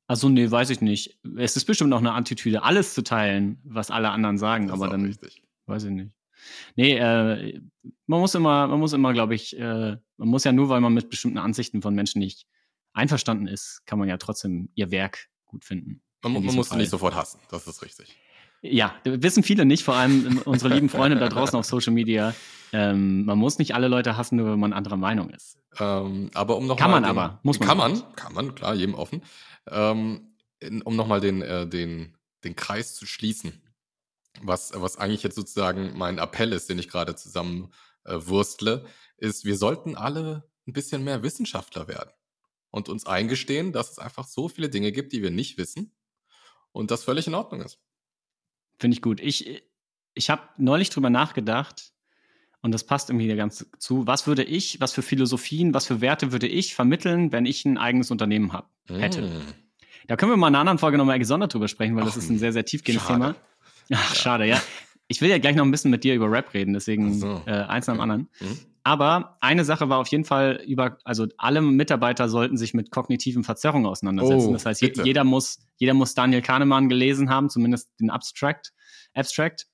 Also 0.06 0.28
nee, 0.28 0.50
weiß 0.50 0.70
ich 0.70 0.80
nicht. 0.80 1.18
Es 1.36 1.56
ist 1.56 1.64
bestimmt 1.64 1.90
noch 1.90 1.98
eine 1.98 2.12
Attitüde, 2.12 2.62
alles 2.62 2.94
zu 2.94 3.02
teilen, 3.02 3.58
was 3.64 3.90
alle 3.90 4.10
anderen 4.10 4.38
sagen, 4.38 4.66
Das 4.66 4.76
ist 4.76 4.80
aber 4.80 4.88
auch 4.88 4.92
dann 4.92 5.06
richtig. 5.06 5.42
Weiß 5.66 5.84
ich 5.84 5.90
nicht. 5.90 6.10
Nee, 6.76 6.98
äh, 6.98 7.60
man 8.06 8.20
muss 8.20 8.34
immer, 8.34 8.66
man 8.66 8.78
muss 8.78 8.92
immer, 8.92 9.12
glaube 9.14 9.34
ich, 9.34 9.58
äh, 9.58 9.96
man 10.16 10.28
muss 10.28 10.44
ja 10.44 10.52
nur, 10.52 10.68
weil 10.68 10.80
man 10.80 10.92
mit 10.92 11.08
bestimmten 11.08 11.38
Ansichten 11.38 11.80
von 11.80 11.94
Menschen 11.94 12.18
nicht 12.18 12.46
einverstanden 12.92 13.46
ist, 13.46 13.82
kann 13.86 13.98
man 13.98 14.08
ja 14.08 14.18
trotzdem 14.18 14.68
ihr 14.74 14.90
Werk 14.90 15.28
gut 15.46 15.64
finden. 15.64 16.02
Man, 16.22 16.32
man 16.32 16.54
muss 16.54 16.68
Fall. 16.68 16.78
nicht 16.78 16.90
sofort 16.90 17.14
hassen, 17.14 17.40
das 17.50 17.66
ist 17.66 17.82
richtig. 17.82 18.14
Ja, 18.66 18.94
wissen 19.04 19.42
viele 19.42 19.66
nicht, 19.66 19.84
vor 19.84 19.94
allem 19.94 20.40
unsere 20.46 20.72
lieben 20.72 20.88
Freunde 20.88 21.18
da 21.18 21.28
draußen 21.28 21.58
auf 21.58 21.66
Social 21.66 21.92
Media. 21.92 22.34
Ähm, 22.72 23.26
man 23.26 23.36
muss 23.36 23.58
nicht 23.58 23.74
alle 23.74 23.88
Leute 23.88 24.16
hassen, 24.16 24.36
nur 24.36 24.52
wenn 24.52 24.58
man 24.58 24.72
anderer 24.72 24.96
Meinung 24.96 25.28
ist. 25.28 25.58
Ähm, 25.78 26.30
aber 26.32 26.56
um 26.56 26.66
noch 26.66 26.78
Kann 26.78 26.90
mal 26.90 27.02
man 27.02 27.10
den, 27.10 27.18
aber, 27.18 27.40
muss 27.42 27.58
man 27.58 27.68
Kann 27.68 27.76
man, 27.76 28.02
kann 28.16 28.32
man, 28.32 28.54
klar, 28.54 28.74
jedem 28.74 28.94
offen. 28.94 29.22
Ähm, 29.68 30.34
um 30.84 30.96
nochmal 30.96 31.20
den, 31.20 31.42
äh, 31.42 31.68
den, 31.68 32.16
den 32.42 32.56
Kreis 32.56 32.94
zu 32.94 33.04
schließen, 33.04 33.60
was, 34.40 34.72
was 34.74 34.96
eigentlich 34.96 35.22
jetzt 35.22 35.36
sozusagen 35.36 35.92
mein 35.98 36.16
Appell 36.16 36.54
ist, 36.54 36.70
den 36.70 36.78
ich 36.78 36.88
gerade 36.88 37.14
zusammen 37.16 37.70
äh, 38.06 38.14
wurstle, 38.16 38.86
ist, 39.18 39.44
wir 39.44 39.58
sollten 39.58 39.94
alle 39.94 40.48
ein 40.66 40.72
bisschen 40.72 41.04
mehr 41.04 41.22
Wissenschaftler 41.22 41.86
werden 41.86 42.12
und 42.70 42.88
uns 42.88 43.06
eingestehen, 43.06 43.72
dass 43.72 43.90
es 43.90 43.98
einfach 43.98 44.26
so 44.26 44.48
viele 44.48 44.70
Dinge 44.70 44.90
gibt, 44.90 45.12
die 45.12 45.22
wir 45.22 45.30
nicht 45.30 45.58
wissen 45.58 45.94
und 46.72 46.90
das 46.90 47.04
völlig 47.04 47.26
in 47.26 47.34
Ordnung 47.34 47.60
ist. 47.60 47.78
Finde 48.78 48.94
ich 48.94 49.02
gut. 49.02 49.20
Ich, 49.20 49.62
ich 50.14 50.30
habe 50.30 50.42
neulich 50.58 50.90
drüber 50.90 51.10
nachgedacht 51.10 51.92
und 52.60 52.72
das 52.72 52.84
passt 52.84 53.10
irgendwie 53.10 53.34
ganz 53.36 53.66
zu. 53.78 54.06
Was 54.06 54.26
würde 54.26 54.42
ich, 54.44 54.80
was 54.80 54.92
für 54.92 55.02
Philosophien, 55.02 55.74
was 55.74 55.86
für 55.86 56.00
Werte 56.00 56.32
würde 56.32 56.48
ich 56.48 56.74
vermitteln, 56.74 57.32
wenn 57.32 57.46
ich 57.46 57.64
ein 57.64 57.78
eigenes 57.78 58.10
Unternehmen 58.10 58.52
hab, 58.52 58.70
hätte? 58.88 59.22
Mm. 59.22 59.42
Da 60.06 60.16
können 60.16 60.32
wir 60.32 60.36
mal 60.36 60.48
in 60.48 60.54
einer 60.54 60.60
anderen 60.60 60.78
Folge 60.78 60.98
nochmal 60.98 61.18
gesondert 61.18 61.54
drüber 61.54 61.68
sprechen, 61.68 61.96
weil 61.96 62.04
das 62.04 62.14
Ach, 62.14 62.18
ist 62.18 62.28
ein 62.30 62.38
sehr, 62.38 62.52
sehr 62.52 62.64
tiefgehendes 62.64 63.06
schade. 63.06 63.34
Thema. 63.34 63.36
Ach, 63.92 64.14
schade, 64.14 64.46
ja. 64.46 64.60
Ich 65.08 65.20
will 65.20 65.30
ja 65.30 65.38
gleich 65.38 65.56
noch 65.56 65.64
ein 65.64 65.70
bisschen 65.70 65.90
mit 65.90 66.04
dir 66.04 66.14
über 66.14 66.30
Rap 66.30 66.52
reden, 66.54 66.72
deswegen 66.74 67.12
so. 67.18 67.42
äh, 67.46 67.52
eins 67.52 67.86
nach 67.86 67.94
dem 67.94 68.00
Okay. 68.00 68.02
anderen. 68.02 68.28
Mhm. 68.40 68.58
Aber 68.86 69.38
eine 69.40 69.64
Sache 69.64 69.88
war 69.88 69.98
auf 69.98 70.08
jeden 70.08 70.24
Fall 70.24 70.62
über, 70.66 70.98
also 71.04 71.26
alle 71.38 71.62
Mitarbeiter 71.62 72.28
sollten 72.28 72.58
sich 72.58 72.74
mit 72.74 72.90
kognitiven 72.90 73.42
Verzerrungen 73.42 73.86
auseinandersetzen. 73.86 74.50
Oh, 74.50 74.52
das 74.52 74.66
heißt, 74.66 74.80
bitte. 74.82 75.02
jeder 75.04 75.24
muss, 75.24 75.58
jeder 75.76 75.94
muss 75.94 76.14
Daniel 76.14 76.42
Kahnemann 76.42 76.90
gelesen 76.90 77.30
haben, 77.30 77.48
zumindest 77.48 77.88
den 77.98 78.10
Abstract, 78.10 78.74
Abstract. 79.14 79.66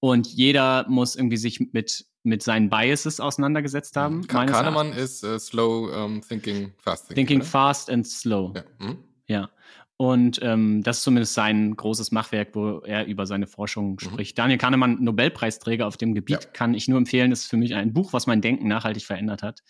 Und 0.00 0.26
jeder 0.26 0.86
muss 0.88 1.16
irgendwie 1.16 1.36
sich 1.36 1.60
mit, 1.72 2.06
mit 2.22 2.42
seinen 2.42 2.70
Biases 2.70 3.20
auseinandergesetzt 3.20 3.94
haben. 3.96 4.26
Ka 4.26 4.46
Kahnemann 4.46 4.88
Erachtens. 4.88 5.22
ist 5.22 5.24
äh, 5.24 5.38
Slow 5.38 5.92
ähm, 5.94 6.22
Thinking, 6.26 6.72
Fast 6.78 7.08
Thinking. 7.08 7.14
Thinking 7.26 7.40
oder? 7.40 7.46
fast 7.46 7.90
and 7.90 8.06
slow. 8.06 8.54
Ja. 8.54 8.64
Hm? 8.78 8.98
Ja. 9.26 9.50
Und 9.98 10.40
ähm, 10.42 10.82
das 10.82 10.98
ist 10.98 11.04
zumindest 11.04 11.32
sein 11.34 11.74
großes 11.74 12.10
Machwerk, 12.12 12.50
wo 12.54 12.80
er 12.80 13.06
über 13.06 13.24
seine 13.26 13.46
Mhm. 13.46 13.50
Forschung 13.50 13.98
spricht. 13.98 14.36
Daniel 14.38 14.58
Kahnemann, 14.58 15.02
Nobelpreisträger 15.02 15.86
auf 15.86 15.96
dem 15.96 16.14
Gebiet, 16.14 16.44
Ja. 16.44 16.50
kann 16.52 16.74
ich 16.74 16.86
nur 16.86 16.98
empfehlen. 16.98 17.32
ist 17.32 17.46
für 17.46 17.56
mich 17.56 17.74
ein 17.74 17.92
Buch, 17.94 18.12
was 18.12 18.26
mein 18.26 18.42
Denken 18.42 18.68
nachhaltig 18.68 19.04
verändert 19.06 19.42
hat. 19.42 19.62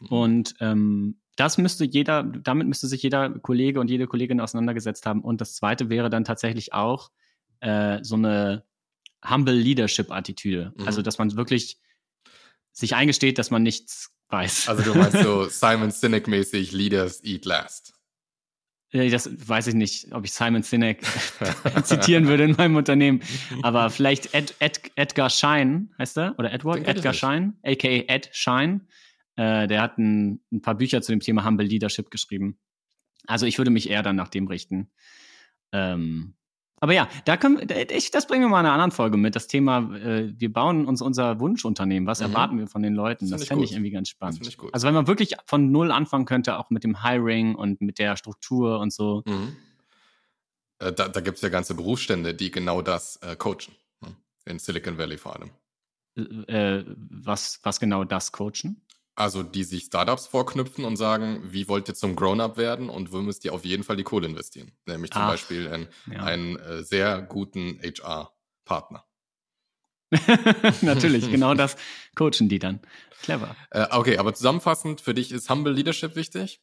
Mhm. 0.00 0.06
Und 0.08 0.54
ähm, 0.60 1.16
das 1.36 1.58
müsste 1.58 1.84
jeder, 1.84 2.22
damit 2.22 2.68
müsste 2.68 2.86
sich 2.86 3.02
jeder 3.02 3.30
Kollege 3.30 3.80
und 3.80 3.90
jede 3.90 4.06
Kollegin 4.06 4.40
auseinandergesetzt 4.40 5.04
haben. 5.06 5.22
Und 5.22 5.40
das 5.40 5.54
zweite 5.56 5.88
wäre 5.90 6.10
dann 6.10 6.24
tatsächlich 6.24 6.72
auch 6.72 7.10
äh, 7.60 7.98
so 8.02 8.14
eine 8.16 8.64
Humble 9.28 9.54
Leadership-Attitüde. 9.54 10.72
Mhm. 10.76 10.86
Also, 10.86 11.02
dass 11.02 11.18
man 11.18 11.34
wirklich 11.36 11.78
sich 12.72 12.94
eingesteht, 12.94 13.38
dass 13.38 13.50
man 13.50 13.62
nichts 13.64 14.12
weiß. 14.28 14.68
Also 14.68 14.82
du 14.84 14.94
meinst 14.96 15.18
so 15.22 15.44
Simon 15.48 15.90
Sinek-mäßig 15.90 16.70
Leaders 16.72 17.24
Eat 17.24 17.44
Last. 17.46 17.94
Äh, 18.92 19.10
Das 19.10 19.30
weiß 19.48 19.68
ich 19.68 19.74
nicht, 19.74 20.12
ob 20.12 20.24
ich 20.24 20.32
Simon 20.32 20.62
Sinek 20.62 21.02
zitieren 21.84 22.26
würde 22.26 22.44
in 22.44 22.52
meinem 22.52 22.76
Unternehmen. 22.76 23.20
Aber 23.62 23.90
vielleicht 23.90 24.34
Ed, 24.34 24.54
Ed, 24.58 24.80
Edgar 24.96 25.30
Schein, 25.30 25.90
heißt 25.98 26.18
er? 26.18 26.34
Oder 26.38 26.52
Edward? 26.52 26.86
Edgar. 26.86 27.12
Schein, 27.12 27.54
aka 27.64 27.88
Ed 27.88 28.30
Schein. 28.32 28.88
Äh, 29.36 29.66
der 29.68 29.82
hat 29.82 29.98
ein, 29.98 30.40
ein 30.52 30.60
paar 30.62 30.74
Bücher 30.74 31.02
zu 31.02 31.12
dem 31.12 31.20
Thema 31.20 31.44
Humble 31.44 31.66
Leadership 31.66 32.10
geschrieben. 32.10 32.58
Also 33.26 33.46
ich 33.46 33.58
würde 33.58 33.70
mich 33.70 33.88
eher 33.88 34.02
dann 34.02 34.16
nach 34.16 34.28
dem 34.28 34.48
richten. 34.48 34.90
Ähm, 35.72 36.34
aber 36.80 36.92
ja, 36.94 37.08
da 37.26 37.36
können, 37.36 37.66
ich, 37.90 38.10
das 38.10 38.26
bringen 38.26 38.42
wir 38.44 38.48
mal 38.48 38.60
in 38.60 38.66
einer 38.66 38.72
anderen 38.74 38.90
Folge 38.90 39.16
mit. 39.16 39.36
Das 39.36 39.46
Thema, 39.46 39.94
äh, 39.96 40.32
wir 40.38 40.52
bauen 40.52 40.86
uns 40.86 41.02
unser 41.02 41.38
Wunschunternehmen. 41.40 42.06
Was 42.06 42.20
Mhm. 42.20 42.26
erwarten 42.26 42.58
wir 42.58 42.66
von 42.66 42.82
den 42.82 42.94
Leuten? 42.94 43.28
Das 43.30 43.40
Das, 43.40 43.48
fände 43.48 43.64
ich 43.64 43.72
irgendwie 43.72 43.90
ganz 43.90 44.08
spannend. 44.08 44.46
ich 44.46 44.56
gut. 44.58 44.72
Also 44.74 44.86
wenn 44.86 44.94
man 44.94 45.06
wirklich 45.06 45.34
von 45.46 45.70
Null 45.70 45.90
anfangen 45.92 46.24
könnte, 46.24 46.58
auch 46.58 46.70
mit 46.70 46.82
dem 46.84 47.02
Hiring 47.04 47.54
und 47.54 47.80
mit 47.80 47.98
der 47.98 48.16
Struktur 48.16 48.80
und 48.80 48.92
so. 48.92 49.22
Mhm. 49.26 49.56
Äh, 50.78 50.92
da 50.92 51.08
da 51.08 51.20
gibt 51.20 51.36
es 51.36 51.42
ja 51.42 51.48
ganze 51.50 51.74
Berufsstände, 51.74 52.34
die 52.34 52.50
genau 52.50 52.80
das 52.82 53.16
äh, 53.16 53.36
coachen. 53.36 53.74
ne? 54.00 54.16
In 54.46 54.58
Silicon 54.58 54.96
Valley 54.98 55.18
vor 55.18 55.36
allem. 55.36 55.50
äh, 56.48 56.84
was, 56.96 57.60
was 57.62 57.78
genau 57.78 58.04
das 58.04 58.32
coachen? 58.32 58.80
Also 59.20 59.42
die 59.42 59.64
sich 59.64 59.84
Startups 59.84 60.26
vorknüpfen 60.26 60.86
und 60.86 60.96
sagen, 60.96 61.42
wie 61.44 61.68
wollt 61.68 61.86
ihr 61.88 61.94
zum 61.94 62.16
Grown-up 62.16 62.56
werden 62.56 62.88
und 62.88 63.12
wo 63.12 63.18
müsst 63.18 63.44
ihr 63.44 63.52
auf 63.52 63.66
jeden 63.66 63.84
Fall 63.84 63.96
die 63.96 64.02
Kohle 64.02 64.26
investieren? 64.26 64.72
Nämlich 64.86 65.10
zum 65.10 65.20
Ach, 65.20 65.32
Beispiel 65.32 65.66
in 65.66 65.88
ja. 66.10 66.22
einen 66.22 66.56
äh, 66.56 66.82
sehr 66.82 67.20
guten 67.20 67.78
HR-Partner. 67.82 69.04
Natürlich, 70.80 71.30
genau 71.30 71.52
das 71.52 71.76
coachen 72.14 72.48
die 72.48 72.58
dann. 72.58 72.80
Clever. 73.20 73.54
Äh, 73.70 73.88
okay, 73.90 74.16
aber 74.16 74.32
zusammenfassend, 74.32 75.02
für 75.02 75.12
dich 75.12 75.32
ist 75.32 75.50
Humble 75.50 75.74
Leadership 75.74 76.16
wichtig 76.16 76.62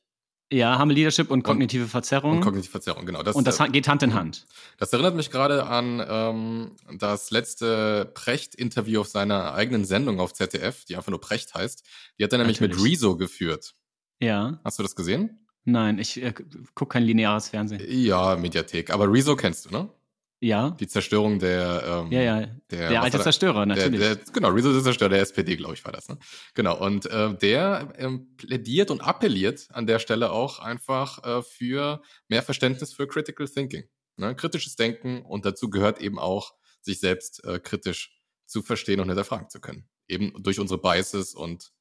Ja, 0.52 0.78
haben 0.78 0.90
Leadership 0.90 1.30
und 1.30 1.44
kognitive 1.44 1.88
Verzerrung. 1.88 2.38
und 2.38 2.42
kognitive 2.42 2.72
Verzerrung, 2.72 3.06
genau. 3.06 3.22
Das, 3.22 3.36
Und 3.36 3.46
das 3.48 3.60
äh, 3.60 3.68
geht 3.68 3.88
Hand 3.90 4.02
in 4.04 4.14
Hand. 4.14 4.48
Das 4.78 4.94
erinnert 4.94 5.16
mich 5.16 5.30
gerade 5.30 5.66
an 5.66 6.02
ähm, 6.08 6.72
das 7.00 7.32
letzte 7.32 8.10
Precht-Interview 8.14 9.02
auf 9.02 9.08
seiner 9.08 9.54
eigenen 9.54 9.84
Sendung 9.84 10.22
auf 10.22 10.34
ZDF, 10.34 10.86
die 10.86 10.96
einfach 10.96 11.10
nur 11.10 11.20
Precht 11.20 11.54
heißt. 11.54 11.84
Die 12.18 12.24
hat 12.24 12.32
er 12.32 12.38
nämlich 12.38 12.62
mit 12.62 12.72
Natürlich. 12.72 12.94
Rezo 12.94 13.18
geführt. 13.18 13.76
Ja. 14.22 14.60
Hast 14.64 14.80
du 14.80 14.84
das 14.84 14.96
gesehen? 14.96 15.46
Nein, 15.66 16.00
ich 16.00 16.24
äh, 16.24 16.34
gucke 16.76 16.94
kein 16.94 17.04
lineares 17.04 17.50
Fernsehen. 17.50 17.84
Ja, 17.86 18.38
Mediathek. 18.38 18.90
Aber 18.92 19.12
Rezo 19.12 19.36
kennst 19.36 19.66
du, 19.66 19.72
ne? 19.72 19.90
Ja. 20.40 20.72
Die 20.72 20.88
Zerstörung 20.88 21.40
der. 21.40 21.84
Ähm, 22.06 22.12
Ja, 22.12 22.22
ja. 22.22 22.46
Der, 22.70 22.90
Der 22.90 23.02
alte 23.02 23.20
Zerstörer, 23.20 23.66
natürlich. 23.66 24.00
Der, 24.00 24.16
der, 24.16 24.34
genau, 24.34 24.50
Rezo 24.50 24.72
der 24.72 24.84
Zerstörer 24.84 25.10
der 25.10 25.22
SPD, 25.22 25.56
glaube 25.56 25.74
ich, 25.74 25.84
war 25.84 25.92
das. 25.92 26.08
Ne? 26.10 26.18
Genau. 26.54 26.78
Und 26.80 27.08
äh, 27.08 27.36
der 27.36 27.94
ähm, 27.98 28.36
plädiert 28.38 28.92
und 28.92 29.02
appelliert 29.02 29.68
an 29.72 29.88
der 29.88 30.00
Stelle 30.00 30.32
auch 30.32 30.60
einfach 30.60 31.24
äh, 31.24 31.42
für 31.42 32.02
mehr 32.28 32.44
Verständnis 32.44 32.94
für 32.94 33.08
Critical 33.08 33.48
Thinking. 33.48 33.86
Ne? 34.18 34.36
Kritisches 34.36 34.76
Denken 34.76 35.24
und 35.24 35.46
dazu 35.46 35.70
gehört 35.70 36.00
eben 36.02 36.20
auch, 36.20 36.54
sich 36.82 37.00
selbst 37.00 37.44
äh, 37.44 37.60
kritisch 37.60 38.22
zu 38.46 38.62
verstehen 38.62 39.00
und 39.00 39.08
hinterfragen 39.10 39.50
zu 39.50 39.60
können. 39.60 39.90
Eben 40.08 40.34
durch 40.42 40.60
unsere 40.60 40.80
Biases 40.80 41.34
und 41.34 41.72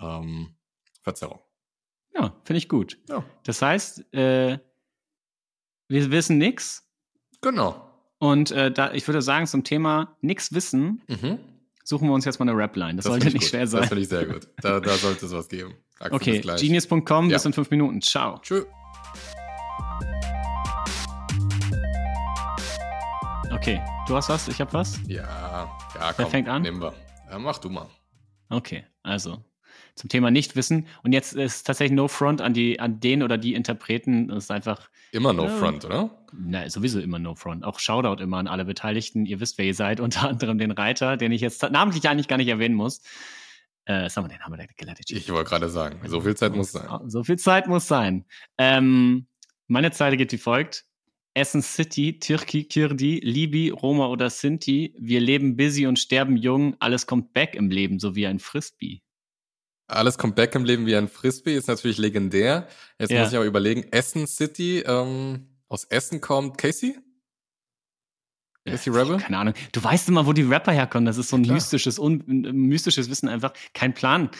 ähm, 0.00 0.56
Verzerrung. 1.02 1.40
Ja, 2.14 2.36
finde 2.44 2.58
ich 2.58 2.68
gut. 2.68 2.98
Ja. 3.08 3.24
Das 3.44 3.62
heißt, 3.62 4.12
äh, 4.14 4.58
wir 5.88 6.10
wissen 6.10 6.38
nix. 6.38 6.87
Genau. 7.40 7.84
Und 8.18 8.50
äh, 8.50 8.70
da, 8.72 8.92
ich 8.92 9.06
würde 9.06 9.22
sagen, 9.22 9.46
zum 9.46 9.62
Thema 9.64 10.16
nix 10.20 10.52
wissen, 10.52 11.02
Mhm. 11.08 11.38
suchen 11.84 12.08
wir 12.08 12.14
uns 12.14 12.24
jetzt 12.24 12.38
mal 12.40 12.48
eine 12.48 12.58
Rap-Line. 12.58 12.96
Das, 12.96 13.04
sollte 13.04 13.24
find 13.26 13.34
ich 13.36 13.40
nicht 13.40 13.42
gut. 13.44 13.50
schwer 13.50 13.66
sein. 13.66 13.80
Das 13.82 13.88
finde 13.88 14.02
ich 14.02 14.08
sehr 14.08 14.26
gut. 14.26 14.48
Da, 14.60 14.80
da 14.80 14.90
sollte 14.96 15.26
es 15.26 15.32
was 15.32 15.48
geben. 15.48 15.74
Axel, 16.00 16.14
Okay, 16.14 16.40
genius.com, 16.40 17.30
Ja. 17.30 17.36
bis 17.36 17.44
in 17.44 17.52
fünf 17.52 17.70
Minuten. 17.70 18.00
Ciao. 18.02 18.38
Tschö. 18.38 18.64
Okay, 23.52 23.80
du 24.06 24.16
hast 24.16 24.28
was, 24.28 24.48
ich 24.48 24.60
hab 24.60 24.72
was. 24.72 25.00
Ja, 25.06 25.22
ja, 25.22 25.68
komm. 26.12 26.14
Wer 26.18 26.26
fängt 26.26 26.48
an? 26.48 26.62
Nehmen 26.62 26.80
wir. 26.80 26.92
Ja, 27.30 27.38
mach 27.38 27.58
du 27.58 27.68
mal. 27.70 27.86
Okay, 28.50 28.84
also 29.02 29.42
zum 29.98 30.08
Thema 30.08 30.30
Nichtwissen. 30.30 30.86
Und 31.02 31.12
jetzt 31.12 31.34
ist 31.34 31.66
tatsächlich 31.66 31.94
No 31.96 32.08
Front 32.08 32.40
an, 32.40 32.54
die, 32.54 32.80
an 32.80 33.00
den 33.00 33.22
oder 33.22 33.36
die 33.36 33.54
Interpreten. 33.54 34.28
Das 34.28 34.44
ist 34.44 34.50
einfach, 34.50 34.88
Immer 35.12 35.32
No 35.32 35.44
Ja. 35.44 35.56
Front, 35.56 35.84
oder? 35.84 36.10
na, 36.32 36.68
sowieso 36.68 37.00
immer 37.00 37.18
No 37.18 37.34
Front. 37.34 37.64
Auch 37.64 37.78
Shoutout 37.78 38.22
immer 38.22 38.38
an 38.38 38.46
alle 38.46 38.64
Beteiligten. 38.64 39.26
Ihr 39.26 39.40
wisst, 39.40 39.58
wer 39.58 39.66
ihr 39.66 39.74
seid. 39.74 40.00
Unter 40.08 40.28
anderem 40.28 40.58
den 40.58 40.70
Reiter, 40.70 41.16
den 41.16 41.32
ich 41.32 41.40
jetzt 41.40 41.62
namentlich 41.70 42.08
eigentlich 42.08 42.28
gar 42.28 42.36
nicht 42.36 42.48
erwähnen 42.48 42.74
muss. 42.74 43.00
Äh, 43.84 44.04
was 44.04 44.16
haben 44.16 44.24
wir 44.24 44.28
denn? 44.28 44.40
Haben 44.40 44.52
wir 44.52 44.58
da 44.58 44.64
geleitet? 44.76 45.10
Ich 45.10 45.30
wollte 45.32 45.48
gerade 45.50 45.68
sagen, 45.68 46.00
so 46.06 46.20
viel 46.20 46.36
Zeit 46.36 46.54
muss 46.54 46.72
sein. 46.72 46.88
So 47.08 47.24
viel 47.24 47.38
Zeit 47.38 47.66
muss 47.66 47.88
sein. 47.88 48.26
Ähm, 48.58 49.26
meine 49.66 49.90
Zeile 49.90 50.16
geht 50.16 50.32
wie 50.32 50.38
folgt. 50.38 50.84
Essen 51.34 51.62
City, 51.62 52.18
Türki, 52.18 52.64
Kirdi, 52.64 53.20
Libi, 53.22 53.70
Roma 53.70 54.08
oder 54.08 54.28
Sinti. 54.28 54.94
Wir 54.98 55.20
leben 55.20 55.56
busy 55.56 55.86
und 55.86 55.98
sterben 55.98 56.36
jung. 56.36 56.74
Alles 56.80 57.06
kommt 57.06 57.32
back 57.32 57.54
im 57.54 57.70
Leben, 57.70 57.98
so 58.00 58.14
wie 58.16 58.26
ein 58.26 58.40
Frisbee. 58.40 59.02
Alles 59.88 60.18
kommt 60.18 60.36
back 60.36 60.54
im 60.54 60.64
Leben 60.64 60.86
wie 60.86 60.94
ein 60.96 61.08
Frisbee, 61.08 61.56
ist 61.56 61.66
natürlich 61.68 61.98
legendär. 61.98 62.68
Jetzt 62.98 63.10
Ja. 63.10 63.20
muss 63.22 63.30
ich 63.30 63.36
aber 63.36 63.46
überlegen, 63.46 63.84
Essen 63.90 64.26
City, 64.26 64.80
ähm, 64.86 65.48
aus 65.68 65.84
Essen 65.84 66.20
kommt 66.20 66.58
Casey? 66.58 66.98
Casey 68.66 68.92
Rebel? 68.92 69.16
Keine 69.16 69.38
Ahnung. 69.38 69.54
Du 69.72 69.82
weißt 69.82 70.08
immer, 70.10 70.26
wo 70.26 70.34
die 70.34 70.42
Rapper 70.42 70.72
herkommen. 70.72 71.06
Das 71.06 71.16
ist 71.16 71.30
so 71.30 71.36
ein 71.36 71.42
Klar. 71.42 71.54
mystisches, 71.54 71.98
un 71.98 72.22
mystisches 72.26 73.08
Wissen 73.08 73.28
einfach. 73.28 73.54
Kein 73.72 73.94
Plan, 73.94 74.30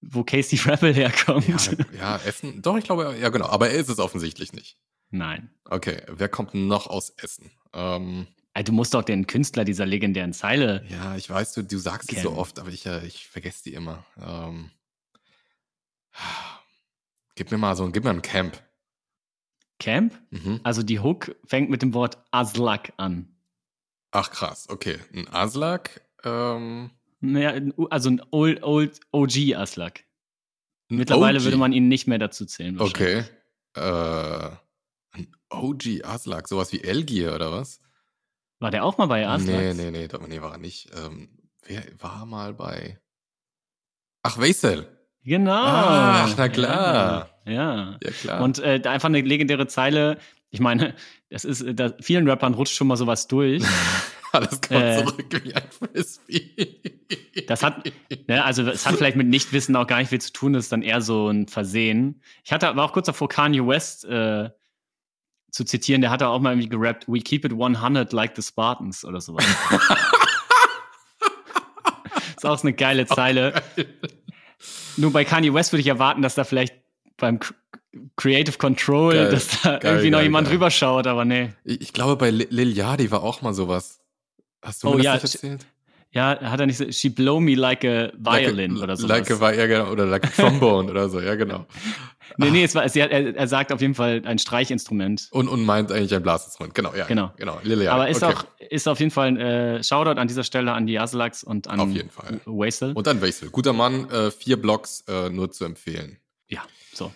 wo 0.00 0.22
Casey 0.22 0.56
Rebel 0.70 0.94
herkommt. 0.94 1.48
Ja, 1.48 1.86
ja, 1.98 2.16
Essen. 2.24 2.62
Doch, 2.62 2.76
ich 2.78 2.84
glaube, 2.84 3.16
ja, 3.20 3.28
genau. 3.30 3.46
Aber 3.46 3.70
er 3.70 3.78
ist 3.80 3.88
es 3.88 3.98
offensichtlich 3.98 4.52
nicht. 4.52 4.76
Nein. 5.10 5.50
Okay, 5.64 6.00
wer 6.08 6.28
kommt 6.28 6.54
noch 6.54 6.86
aus 6.86 7.10
Essen? 7.10 7.50
Ähm, 7.74 8.28
Ey, 8.54 8.62
Du 8.64 8.72
musst 8.72 8.94
doch 8.94 9.02
den 9.02 9.26
Künstler 9.26 9.64
dieser 9.64 9.84
legendären 9.86 10.32
Zeile. 10.32 10.84
ja, 10.88 11.16
ich 11.16 11.28
weiß, 11.28 11.54
du, 11.54 11.64
du 11.64 11.78
sagst 11.78 12.08
Kennen. 12.10 12.22
so 12.22 12.32
oft, 12.36 12.58
aber 12.60 12.68
ich, 12.70 12.86
äh, 12.86 13.04
ich 13.06 13.26
vergesse 13.26 13.64
die 13.64 13.74
immer. 13.74 14.04
Ähm, 14.20 14.70
gib 17.34 17.50
mir 17.50 17.58
mal 17.58 17.76
so, 17.76 17.90
gib 17.90 18.04
mir 18.04 18.10
ein 18.10 18.22
Camp. 18.22 18.62
Camp? 19.78 20.14
Mhm. 20.30 20.60
Also 20.62 20.82
die 20.82 21.00
Hook 21.00 21.34
fängt 21.44 21.70
mit 21.70 21.82
dem 21.82 21.94
Wort 21.94 22.18
Aslak 22.30 22.92
an. 22.98 23.34
Ach 24.12 24.30
krass, 24.30 24.68
okay. 24.68 24.98
Ein 25.12 25.26
Aslak, 25.28 26.02
ähm, 26.24 26.90
Naja, 27.20 27.50
ein 27.50 27.72
also 27.90 28.10
ein 28.10 28.22
Old, 28.30 28.62
Old 28.62 29.00
OG 29.10 29.54
Aslak. 29.56 30.04
ein 30.90 30.96
Mittlerweile 30.98 31.38
OG. 31.38 31.44
würde 31.44 31.56
man 31.56 31.72
ihn 31.72 31.88
nicht 31.88 32.06
mehr 32.06 32.18
dazu 32.18 32.44
zählen. 32.46 32.78
Okay. 32.80 33.24
Äh, 33.74 34.50
ein 35.12 35.34
OG 35.50 36.04
Aslak, 36.04 36.46
sowas 36.46 36.72
wie 36.72 36.82
Elgier 36.82 37.34
oder 37.34 37.50
was? 37.52 37.80
War 38.60 38.70
der 38.70 38.84
auch 38.84 38.98
mal 38.98 39.06
bei 39.06 39.26
Aslak? 39.26 39.56
Nee, 39.56 39.74
nee, 39.74 39.90
nee, 39.90 40.08
nee, 40.28 40.42
war 40.42 40.52
er 40.52 40.58
nicht. 40.58 40.90
Ähm, 40.94 41.28
wer 41.64 41.82
war 41.98 42.26
mal 42.26 42.54
bei. 42.54 43.00
Ach, 44.22 44.38
Weisel. 44.38 45.01
Genau. 45.24 45.64
Ach, 45.64 46.34
na 46.36 46.48
klar. 46.48 47.28
Ja. 47.44 47.52
ja. 47.52 47.98
Ja, 48.02 48.10
klar. 48.10 48.42
Und 48.42 48.58
äh, 48.58 48.80
einfach 48.84 49.08
eine 49.08 49.20
legendäre 49.20 49.66
Zeile. 49.66 50.18
Ich 50.50 50.60
meine, 50.60 50.94
das 51.30 51.44
ist, 51.44 51.64
da, 51.74 51.92
vielen 52.00 52.28
Rappern 52.28 52.54
rutscht 52.54 52.76
schon 52.76 52.88
mal 52.88 52.96
sowas 52.96 53.26
durch. 53.28 53.62
alles 54.32 54.60
kommt 54.60 54.80
äh, 54.80 55.04
zurück 55.04 55.44
wie 55.44 55.54
ein 55.54 55.62
Frisbee. 55.70 56.80
Das 57.46 57.62
hat, 57.62 57.84
ne, 58.26 58.44
also 58.44 58.62
es 58.62 58.86
hat 58.86 58.96
vielleicht 58.96 59.16
mit 59.16 59.28
Nichtwissen 59.28 59.76
auch 59.76 59.86
gar 59.86 59.98
nicht 59.98 60.08
viel 60.08 60.20
zu 60.20 60.32
tun, 60.32 60.54
das 60.54 60.64
ist 60.64 60.72
dann 60.72 60.82
eher 60.82 61.00
so 61.00 61.28
ein 61.28 61.48
Versehen. 61.48 62.22
Ich 62.44 62.52
hatte 62.52 62.68
aber 62.68 62.84
auch 62.84 62.92
kurz 62.92 63.06
davor 63.06 63.28
Kanye 63.28 63.66
West 63.66 64.04
äh, 64.04 64.50
zu 65.50 65.64
zitieren, 65.64 66.00
der 66.00 66.10
hatte 66.10 66.28
auch 66.28 66.40
mal 66.40 66.52
irgendwie 66.52 66.68
gerappt, 66.68 67.06
we 67.08 67.20
keep 67.20 67.44
it 67.44 67.52
100 67.52 68.12
like 68.12 68.34
the 68.36 68.42
Spartans 68.42 69.04
oder 69.04 69.20
sowas. 69.20 69.44
ist 72.36 72.46
auch 72.46 72.58
so 72.58 72.66
eine 72.66 72.74
geile 72.74 73.06
Zeile. 73.06 73.62
Nur 74.96 75.12
bei 75.12 75.24
Kanye 75.24 75.52
West 75.54 75.72
würde 75.72 75.80
ich 75.80 75.86
erwarten, 75.88 76.22
dass 76.22 76.34
da 76.34 76.44
vielleicht 76.44 76.74
beim 77.16 77.38
Cr- 77.38 77.54
Creative 78.16 78.56
Control, 78.58 79.14
Geil, 79.14 79.28
dass 79.30 79.60
da 79.62 79.78
geil, 79.78 79.80
irgendwie 79.84 80.10
noch 80.10 80.18
geil, 80.18 80.24
jemand 80.26 80.46
geil. 80.46 80.52
drüber 80.54 80.70
schaut, 80.70 81.06
aber 81.06 81.24
nee. 81.24 81.52
Ich 81.64 81.80
ich 81.82 81.92
glaube, 81.92 82.16
bei 82.16 82.30
Li- 82.30 82.46
Lil 82.50 82.76
Yachty 82.76 83.10
war 83.10 83.22
auch 83.22 83.42
mal 83.42 83.52
sowas. 83.54 84.00
Hast 84.62 84.82
du 84.82 84.88
Oh, 84.88 84.94
mir 84.94 85.02
ja, 85.02 85.14
das 85.14 85.22
nicht 85.24 85.34
erzählt? 85.34 85.66
Ja, 86.14 86.38
hat 86.40 86.60
er 86.60 86.66
nicht 86.66 86.76
so, 86.76 86.90
she 86.92 87.08
blow 87.08 87.40
me 87.40 87.54
like 87.54 87.84
a 87.84 88.12
violin 88.18 88.72
like 88.72 88.80
a, 88.80 88.84
oder 88.84 88.96
so. 88.96 89.06
Like 89.06 89.30
a, 89.30 89.52
ja, 89.52 89.66
genau, 89.66 89.90
oder 89.90 90.04
like 90.04 90.26
a 90.26 90.28
trombone 90.28 90.90
oder 90.90 91.08
so, 91.08 91.20
ja, 91.20 91.34
genau. 91.34 91.66
Nee, 92.38 92.50
nee, 92.50 92.64
es 92.64 92.74
war, 92.74 92.88
sie 92.88 93.02
hat, 93.02 93.10
er, 93.10 93.36
er 93.36 93.48
sagt 93.48 93.72
auf 93.72 93.80
jeden 93.80 93.94
Fall 93.94 94.22
ein 94.24 94.38
Streichinstrument. 94.38 95.28
Und, 95.32 95.48
und 95.48 95.64
meint 95.64 95.92
eigentlich 95.92 96.14
ein 96.14 96.22
Blasinstrument. 96.22 96.74
Genau, 96.74 96.94
ja. 96.94 97.04
Genau. 97.04 97.32
Genau, 97.36 97.58
Lil 97.62 97.82
Yachty. 97.82 97.88
Aber 97.88 98.08
ist 98.08 98.22
okay. 98.22 98.34
auch 98.34 98.44
ist 98.70 98.88
auf 98.88 99.00
jeden 99.00 99.10
Fall 99.10 99.28
ein 99.28 99.36
äh, 99.36 99.84
Shoutout 99.84 100.18
an 100.18 100.28
dieser 100.28 100.44
Stelle 100.44 100.72
an 100.72 100.86
die 100.86 100.98
Aslaks 100.98 101.44
und 101.44 101.68
an 101.68 101.80
Auf 101.80 101.90
jeden 101.90 102.10
Fall. 102.10 102.40
Wasel. 102.46 102.92
Und 102.92 103.06
dann 103.06 103.20
Weisel. 103.20 103.50
Guter 103.50 103.72
Mann, 103.72 104.08
äh, 104.10 104.30
vier 104.30 104.60
Blocks 104.60 105.04
äh, 105.08 105.28
nur 105.28 105.50
zu 105.50 105.64
empfehlen. 105.64 106.18
Ja, 106.48 106.62
so. 106.94 107.12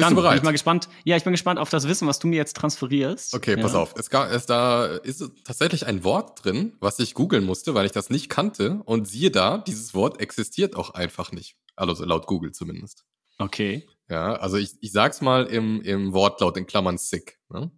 Bist 0.00 0.10
du 0.10 0.14
bereit? 0.16 0.32
bin 0.32 0.38
ich 0.38 0.44
mal 0.44 0.52
gespannt. 0.52 0.88
Ja, 1.04 1.16
ich 1.16 1.24
bin 1.24 1.32
gespannt 1.32 1.58
auf 1.58 1.70
das 1.70 1.88
Wissen, 1.88 2.06
was 2.08 2.18
du 2.18 2.28
mir 2.28 2.36
jetzt 2.36 2.56
transferierst. 2.56 3.34
Okay, 3.34 3.56
ja. 3.56 3.62
pass 3.62 3.74
auf. 3.74 3.94
Es, 3.96 4.10
ga, 4.10 4.28
es 4.30 4.46
da 4.46 4.86
ist 4.86 5.22
tatsächlich 5.44 5.86
ein 5.86 6.04
Wort 6.04 6.44
drin, 6.44 6.76
was 6.80 6.98
ich 6.98 7.14
googeln 7.14 7.44
musste, 7.44 7.74
weil 7.74 7.86
ich 7.86 7.92
das 7.92 8.10
nicht 8.10 8.28
kannte. 8.28 8.80
Und 8.84 9.06
siehe 9.06 9.30
da, 9.30 9.58
dieses 9.58 9.94
Wort 9.94 10.20
existiert 10.20 10.76
auch 10.76 10.90
einfach 10.90 11.32
nicht. 11.32 11.56
Also 11.76 12.04
laut 12.04 12.26
Google 12.26 12.52
zumindest. 12.52 13.04
Okay. 13.38 13.86
Ja, 14.08 14.34
also 14.34 14.56
ich, 14.56 14.74
ich 14.80 14.92
sag's 14.92 15.20
mal 15.20 15.46
im, 15.46 15.80
im 15.82 16.12
Wortlaut 16.12 16.56
in 16.56 16.66
Klammern 16.66 16.98
sick. 16.98 17.38
Ne? 17.48 17.70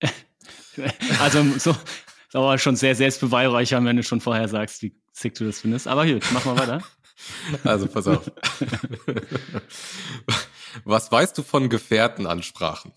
Also 1.20 1.44
so 1.58 1.74
aber 2.32 2.58
schon 2.58 2.76
sehr 2.76 2.94
selbstbeweihräuchern, 2.94 3.84
wenn 3.84 3.96
du 3.96 4.02
schon 4.02 4.20
vorher 4.20 4.48
sagst, 4.48 4.82
wie 4.82 4.94
sick 5.12 5.34
du 5.34 5.44
das 5.44 5.60
findest. 5.60 5.88
Aber 5.88 6.06
gut, 6.06 6.22
mach 6.32 6.44
mal 6.44 6.58
weiter. 6.58 6.82
Also 7.64 7.86
pass 7.86 8.06
auf. 8.08 8.30
Was 10.84 11.10
weißt 11.10 11.36
du 11.36 11.42
von 11.42 11.68
Gefährtenansprachen? 11.68 12.92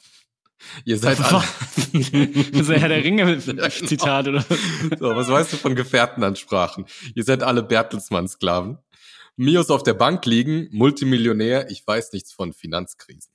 Ihr 0.86 0.98
seid 0.98 1.20
alle, 1.20 1.44
das 1.94 2.62
ist 2.62 2.70
ja 2.70 2.76
Herr 2.76 2.90
der 2.90 3.04
Ringe-Zitat, 3.04 4.28
oder? 4.30 4.42
so, 4.42 5.16
was 5.16 5.28
weißt 5.28 5.54
du 5.54 5.58
von 5.58 5.76
Gefährtenansprachen? 5.76 6.86
Ihr 7.16 7.24
seid 7.24 7.44
alle 7.44 7.64
Bertelsmann-Sklaven. 7.64 8.78
Mios 9.36 9.70
auf 9.70 9.84
der 9.84 9.96
Bank 9.96 10.26
liegen, 10.26 10.70
Multimillionär, 10.72 11.70
ich 11.70 11.86
weiß 11.86 12.14
nichts 12.14 12.32
von 12.32 12.54
Finanzkrisen. 12.54 13.34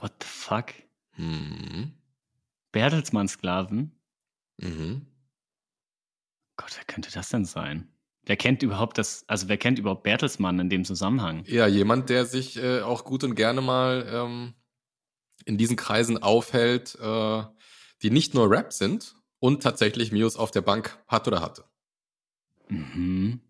What 0.00 0.12
the 0.20 0.26
fuck? 0.28 0.72
Mhm. 1.16 1.92
Bertelsmann-Sklaven? 2.72 3.92
Mhm. 4.56 5.06
Gott, 6.56 6.72
wer 6.76 6.84
könnte 6.84 7.10
das 7.12 7.28
denn 7.28 7.44
sein? 7.44 7.93
Wer 8.26 8.36
kennt 8.36 8.62
überhaupt 8.62 8.96
das, 8.98 9.24
also 9.28 9.48
wer 9.48 9.58
kennt 9.58 9.78
überhaupt 9.78 10.02
Bertelsmann 10.02 10.58
in 10.58 10.70
dem 10.70 10.84
Zusammenhang? 10.84 11.44
Ja, 11.46 11.66
jemand, 11.66 12.08
der 12.08 12.24
sich 12.24 12.56
äh, 12.56 12.80
auch 12.80 13.04
gut 13.04 13.22
und 13.24 13.34
gerne 13.34 13.60
mal 13.60 14.06
ähm, 14.10 14.54
in 15.44 15.58
diesen 15.58 15.76
Kreisen 15.76 16.22
aufhält, 16.22 16.96
äh, 17.00 17.42
die 18.02 18.10
nicht 18.10 18.34
nur 18.34 18.50
Rap 18.50 18.72
sind 18.72 19.14
und 19.40 19.62
tatsächlich 19.62 20.10
Mios 20.10 20.36
auf 20.36 20.50
der 20.50 20.62
Bank 20.62 20.98
hat 21.06 21.28
oder 21.28 21.42
hatte. 21.42 21.64
Mhm. 22.68 23.40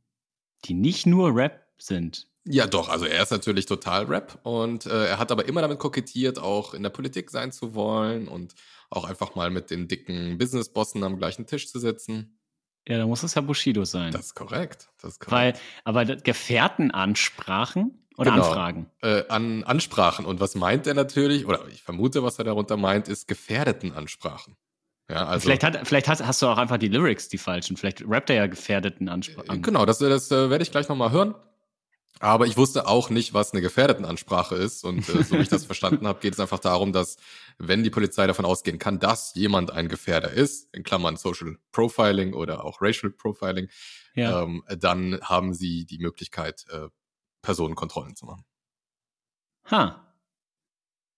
Die 0.64 0.74
nicht 0.74 1.06
nur 1.06 1.34
Rap 1.34 1.68
sind. 1.78 2.28
Ja, 2.46 2.66
doch, 2.66 2.88
also 2.88 3.06
er 3.06 3.22
ist 3.22 3.30
natürlich 3.30 3.64
total 3.66 4.04
Rap 4.04 4.38
und 4.42 4.84
äh, 4.86 5.06
er 5.06 5.18
hat 5.18 5.32
aber 5.32 5.46
immer 5.46 5.62
damit 5.62 5.78
kokettiert, 5.78 6.38
auch 6.38 6.74
in 6.74 6.82
der 6.82 6.90
Politik 6.90 7.30
sein 7.30 7.52
zu 7.52 7.74
wollen 7.74 8.28
und 8.28 8.54
auch 8.90 9.04
einfach 9.04 9.34
mal 9.34 9.50
mit 9.50 9.70
den 9.70 9.88
dicken 9.88 10.36
Businessbossen 10.36 11.02
am 11.04 11.16
gleichen 11.16 11.46
Tisch 11.46 11.68
zu 11.68 11.78
sitzen. 11.78 12.38
Ja, 12.86 12.98
da 12.98 13.06
muss 13.06 13.22
es 13.22 13.34
ja 13.34 13.40
Bushido 13.40 13.84
sein. 13.84 14.12
Das 14.12 14.26
ist 14.26 14.34
korrekt. 14.34 14.88
Das 15.00 15.12
ist 15.12 15.30
Weil, 15.30 15.52
korrekt. 15.52 15.60
aber 15.84 16.04
das- 16.04 16.22
Gefährtenansprachen 16.22 17.98
oder 18.16 18.30
Genau. 18.32 18.44
Anfragen? 18.46 18.90
Äh, 19.02 19.24
an 19.28 19.64
Ansprachen. 19.64 20.24
Und 20.26 20.40
was 20.40 20.54
meint 20.54 20.86
er 20.86 20.94
natürlich, 20.94 21.46
oder 21.46 21.66
ich 21.68 21.82
vermute, 21.82 22.22
was 22.22 22.38
er 22.38 22.44
darunter 22.44 22.76
meint, 22.76 23.08
ist 23.08 23.26
Gefährdetenansprachen. 23.28 24.56
Ja, 25.10 25.26
also, 25.26 25.44
vielleicht 25.44 25.64
hat, 25.64 25.86
vielleicht 25.86 26.08
hast, 26.08 26.24
hast 26.26 26.40
du 26.40 26.46
auch 26.46 26.56
einfach 26.56 26.78
die 26.78 26.88
Lyrics 26.88 27.28
die 27.28 27.36
falschen. 27.38 27.76
Vielleicht 27.76 28.02
rappt 28.08 28.30
er 28.30 28.36
ja 28.36 28.46
gefährdeten 28.46 29.08
Ansprachen. 29.08 29.60
Genau, 29.62 29.84
das, 29.84 29.98
das 29.98 30.30
äh, 30.30 30.48
werde 30.48 30.62
ich 30.62 30.70
gleich 30.70 30.88
nochmal 30.88 31.10
hören. 31.10 31.34
Aber 32.20 32.46
ich 32.46 32.56
wusste 32.56 32.86
auch 32.86 33.10
nicht, 33.10 33.34
was 33.34 33.52
eine 33.52 33.60
Gefährdetenansprache 33.60 34.54
ist. 34.54 34.84
Und 34.84 35.08
äh, 35.08 35.22
so 35.24 35.36
wie 35.36 35.42
ich 35.42 35.48
das 35.48 35.64
verstanden 35.66 36.06
habe, 36.06 36.20
geht 36.20 36.32
es 36.34 36.40
einfach 36.40 36.60
darum, 36.60 36.92
dass, 36.92 37.16
wenn 37.58 37.82
die 37.82 37.90
Polizei 37.90 38.26
davon 38.26 38.44
ausgehen 38.44 38.78
kann, 38.78 38.98
dass 39.00 39.34
jemand 39.34 39.70
ein 39.72 39.88
Gefährder 39.88 40.30
ist, 40.30 40.72
in 40.74 40.84
Klammern 40.84 41.16
Social 41.16 41.58
Profiling 41.72 42.32
oder 42.32 42.64
auch 42.64 42.80
Racial 42.80 43.10
Profiling, 43.12 43.68
Ja. 44.14 44.42
ähm, 44.42 44.62
dann 44.78 45.20
haben 45.22 45.52
sie 45.54 45.84
die 45.86 45.98
Möglichkeit, 45.98 46.64
äh, 46.70 46.88
Personenkontrollen 47.42 48.14
zu 48.16 48.26
machen. 48.26 48.44
Ha. 49.70 50.14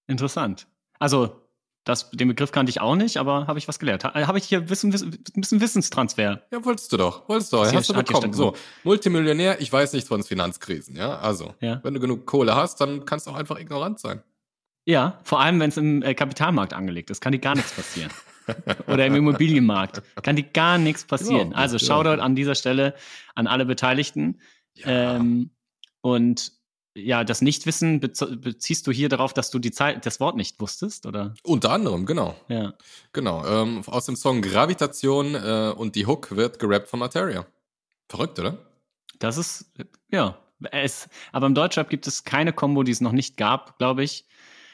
Interessant. 0.09 0.67
Also, 0.99 1.46
das, 1.87 2.11
den 2.11 2.29
Begriff 2.29 2.53
kannte 2.53 2.69
ich 2.69 2.81
auch 2.83 2.97
nicht, 2.97 3.17
aber 3.17 3.47
habe 3.47 3.59
ich 3.59 3.67
was 3.69 3.79
gelernt. 3.79 4.05
Ha- 4.05 4.13
Habe 4.27 4.37
ich 4.39 4.45
hier 4.45 4.59
ein 4.59 4.67
bisschenWissenstransfer. 4.67 6.43
Ja, 6.51 6.65
wolltest 6.65 6.93
du 6.93 6.97
doch. 6.97 7.29
Wolltest 7.29 7.53
du 7.53 7.59
Hast 7.65 7.89
du 7.89 7.95
bekommen. 7.95 8.33
So, 8.33 8.55
Multimillionär, 8.85 9.61
ich 9.61 9.73
weiß 9.73 9.93
nichts 9.93 10.09
von 10.09 10.23
Finanzkrisen, 10.23 10.97
ja. 10.97 11.19
Also, 11.19 11.55
Ja. 11.61 11.81
wenn 11.83 11.95
du 11.95 12.01
genug 12.01 12.27
Kohle 12.27 12.55
hast, 12.57 12.81
dann 12.81 13.05
kannst 13.05 13.27
du 13.27 13.31
auch 13.31 13.37
einfach 13.37 13.59
ignorant 13.59 13.99
sein. 14.01 14.23
Ja, 14.85 15.19
vor 15.25 15.41
allem, 15.41 15.59
wenn 15.61 15.71
es 15.71 15.77
im 15.77 16.03
äh, 16.03 16.15
Kapitalmarkt 16.15 16.73
angelegt 16.73 17.11
ist, 17.11 17.21
kann 17.21 17.33
dir 17.33 17.39
gar 17.41 17.55
nichts 17.57 17.73
passieren. 17.73 18.11
Oder 18.87 19.07
im 19.07 19.15
Immobilienmarkt. 19.17 20.03
Kann 20.23 20.37
dir 20.37 20.45
gar 20.45 20.79
nichts 20.79 21.05
passieren. 21.05 21.49
Überhaupt 21.49 21.57
Also 21.57 21.75
nicht, 21.77 21.87
Shoutout 21.87 22.21
an 22.23 22.37
dieser 22.37 22.55
Stelle 22.55 22.95
an 23.35 23.47
alle 23.49 23.65
Beteiligten. 23.67 24.41
Ja. 24.75 25.17
Ähm, 25.17 25.51
und 26.01 26.53
ja, 26.97 27.25
das 27.25 27.43
Nichtwissen 27.43 28.01
bez 28.01 28.25
beziehst 28.41 28.87
du 28.87 28.93
hier 28.93 29.09
darauf, 29.09 29.35
dass 29.35 29.51
du 29.51 29.59
die 29.59 29.71
Zeit, 29.71 30.07
das 30.07 30.19
Wort 30.19 30.37
nicht 30.37 30.59
wusstest, 30.61 31.07
oder? 31.07 31.35
Unter 31.43 31.71
anderem, 31.71 32.07
genau. 32.07 32.35
Ja. 32.49 32.75
Genau. 33.13 33.45
Ähm, 33.47 33.83
aus 33.87 34.07
dem 34.07 34.17
Song 34.17 34.41
Gravitation 34.43 35.35
äh, 35.35 35.73
und 35.77 35.95
die 35.95 36.07
Hook 36.07 36.35
wird 36.35 36.59
gerappt 36.59 36.89
von 36.89 37.01
Materia. 37.01 37.47
Verrückt, 38.09 38.39
oder? 38.39 38.59
Das 39.19 39.37
ist, 39.37 39.67
ja. 40.11 40.39
Es, 40.73 41.09
aber 41.33 41.47
im 41.47 41.55
Deutschrap 41.55 41.91
gibt 41.91 42.07
es 42.07 42.25
keine 42.25 42.53
Combo, 42.55 42.83
die 42.83 42.93
es 42.93 43.03
noch 43.03 43.13
nicht 43.13 43.37
gab, 43.37 43.79
glaube 43.79 44.03
ich. 44.03 44.25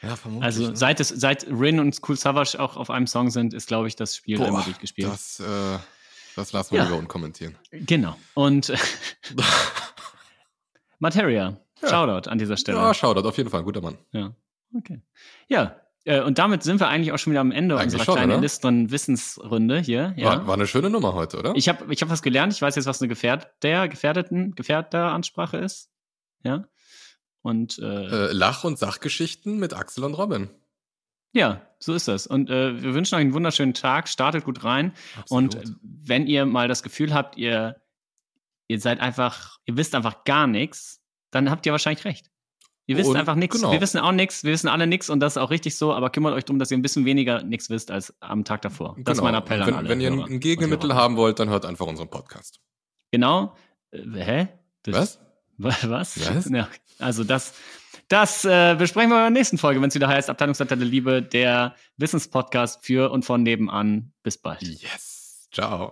Ja, 0.01 0.15
vermutlich. 0.15 0.45
Also 0.45 0.69
ne? 0.69 0.77
seit 0.77 0.99
es, 1.01 1.09
seit 1.09 1.45
Rin 1.47 1.79
und 1.79 1.99
Cool 2.07 2.15
Savage 2.15 2.57
auch 2.59 2.77
auf 2.77 2.89
einem 2.89 3.07
Song 3.07 3.31
sind, 3.31 3.53
ist, 3.53 3.67
glaube 3.67 3.89
ich, 3.89 3.97
das 3.97 4.15
Spiel 4.15 4.37
Boah, 4.37 4.47
einmal 4.47 4.63
durchgespielt. 4.63 5.09
Das, 5.09 5.41
äh, 5.41 5.77
das 6.35 6.53
lassen 6.53 6.71
wir 6.71 6.79
Ja. 6.79 6.85
lieber 6.85 6.97
unkommentieren. 6.97 7.55
Genau. 7.71 8.15
Und 8.33 8.71
Materia. 10.99 11.57
Ja. 11.83 11.89
Shoutout 11.89 12.29
an 12.29 12.37
dieser 12.37 12.57
Stelle. 12.57 12.77
Ja, 12.77 12.93
Shoutout, 12.93 13.27
auf 13.27 13.37
jeden 13.37 13.49
Fall, 13.49 13.63
guter 13.63 13.81
Mann. 13.81 13.97
Ja, 14.11 14.35
okay. 14.75 15.01
Ja, 15.47 15.75
äh, 16.05 16.21
und 16.21 16.37
damit 16.37 16.63
sind 16.63 16.79
wir 16.79 16.87
eigentlich 16.87 17.11
auch 17.13 17.17
schon 17.17 17.31
wieder 17.31 17.41
am 17.41 17.51
Ende 17.51 17.75
Eigentlich 17.75 17.93
unserer 17.93 18.03
schon, 18.05 18.15
kleinen 18.15 18.31
illustren 18.39 18.91
Wissensrunde 18.91 19.79
hier. 19.79 20.13
Ja. 20.17 20.25
War, 20.25 20.47
war 20.47 20.53
eine 20.55 20.67
schöne 20.67 20.89
Nummer 20.89 21.13
heute, 21.13 21.37
oder? 21.39 21.53
Ich 21.55 21.69
habe 21.69 21.93
ich 21.93 22.01
hab 22.01 22.09
was 22.09 22.21
gelernt. 22.21 22.53
Ich 22.53 22.61
weiß 22.61 22.75
jetzt, 22.75 22.85
was 22.85 23.01
eine 23.01 23.07
Gefährder, 23.07 23.87
Gefährdeten, 23.87 24.53
Gefährder-Ansprache 24.55 25.57
ist. 25.57 25.89
Ja. 26.43 26.65
Und 27.41 27.79
äh, 27.79 27.83
äh, 28.29 28.31
Lach- 28.31 28.63
und 28.63 28.77
Sachgeschichten 28.79 29.59
mit 29.59 29.73
Axel 29.73 30.03
und 30.03 30.13
Robin. 30.13 30.49
ja, 31.33 31.61
so 31.79 31.93
ist 31.93 32.07
das. 32.07 32.27
Und 32.27 32.49
äh, 32.49 32.81
wir 32.81 32.93
wünschen 32.93 33.15
euch 33.15 33.21
einen 33.21 33.33
wunderschönen 33.33 33.73
Tag. 33.73 34.07
Startet 34.07 34.45
gut 34.45 34.63
rein. 34.63 34.93
Absolut. 35.17 35.55
Und 35.55 35.75
wenn 35.81 36.27
ihr 36.27 36.45
mal 36.45 36.67
das 36.69 36.83
Gefühl 36.83 37.13
habt, 37.13 37.37
ihr, 37.37 37.81
ihr 38.67 38.79
seid 38.79 38.99
einfach, 39.01 39.57
ihr 39.65 39.75
wisst 39.75 39.95
einfach 39.95 40.23
gar 40.23 40.47
nichts, 40.47 41.02
dann 41.33 41.49
habt 41.49 41.65
ihr 41.65 41.71
wahrscheinlich 41.71 42.05
recht. 42.05 42.29
Ihr 42.85 42.97
wisst 42.97 43.09
Und- 43.09 43.15
einfach 43.17 43.35
nichts. 43.35 43.55
genau. 43.55 43.71
Wir 43.71 43.79
wissen 43.79 43.99
auch 43.99 44.11
nichts. 44.11 44.43
Wir 44.43 44.51
wissen 44.51 44.67
alle 44.67 44.87
nichts 44.87 45.09
und 45.09 45.19
das 45.21 45.33
ist 45.33 45.37
auch 45.37 45.51
richtig 45.51 45.77
so. 45.77 45.93
Aber 45.93 46.09
kümmert 46.09 46.33
euch 46.33 46.43
darum, 46.43 46.59
dass 46.59 46.69
ihr 46.69 46.77
ein 46.77 46.81
bisschen 46.81 47.05
weniger 47.05 47.41
nichts 47.43 47.69
wisst 47.69 47.91
als 47.91 48.13
am 48.19 48.43
Tag 48.43 48.61
davor. 48.61 48.95
Das 48.99 49.13
ist 49.17 49.21
Genau. 49.21 49.31
mein 49.31 49.41
Appell 49.41 49.61
an 49.61 49.67
wenn, 49.67 49.73
alle. 49.75 49.89
Wenn 49.89 50.01
ihr 50.01 50.11
ein, 50.11 50.17
Hörer 50.17 50.27
ein 50.27 50.39
Gegenmittel 50.41 50.93
haben 50.93 51.15
wollt, 51.15 51.39
dann 51.39 51.49
hört 51.49 51.65
einfach 51.65 51.85
unseren 51.85 52.09
Podcast. 52.09 52.59
Genau. 53.11 53.55
Äh, 53.91 53.99
hä? 54.15 54.47
Das- 54.83 55.19
Was? 55.57 55.89
Was? 55.89 56.19
Was? 56.35 56.49
Ja, 56.49 56.67
also 56.99 57.23
das, 57.23 57.53
das 58.09 58.43
äh, 58.43 58.75
besprechen 58.77 59.11
wir 59.11 59.27
in 59.27 59.33
der 59.33 59.39
nächsten 59.39 59.57
Folge, 59.57 59.81
wenn 59.81 59.87
es 59.87 59.95
wieder 59.95 60.09
heißt 60.09 60.29
Abteilungsleiter 60.29 60.75
der 60.75 60.85
Liebe, 60.87 61.21
der 61.21 61.75
Wissenspodcast 61.97 62.83
für 62.85 63.11
und 63.11 63.23
von 63.23 63.43
nebenan. 63.43 64.11
Bis 64.23 64.37
bald. 64.37 64.61
Yes. 64.61 65.47
Ciao. 65.53 65.89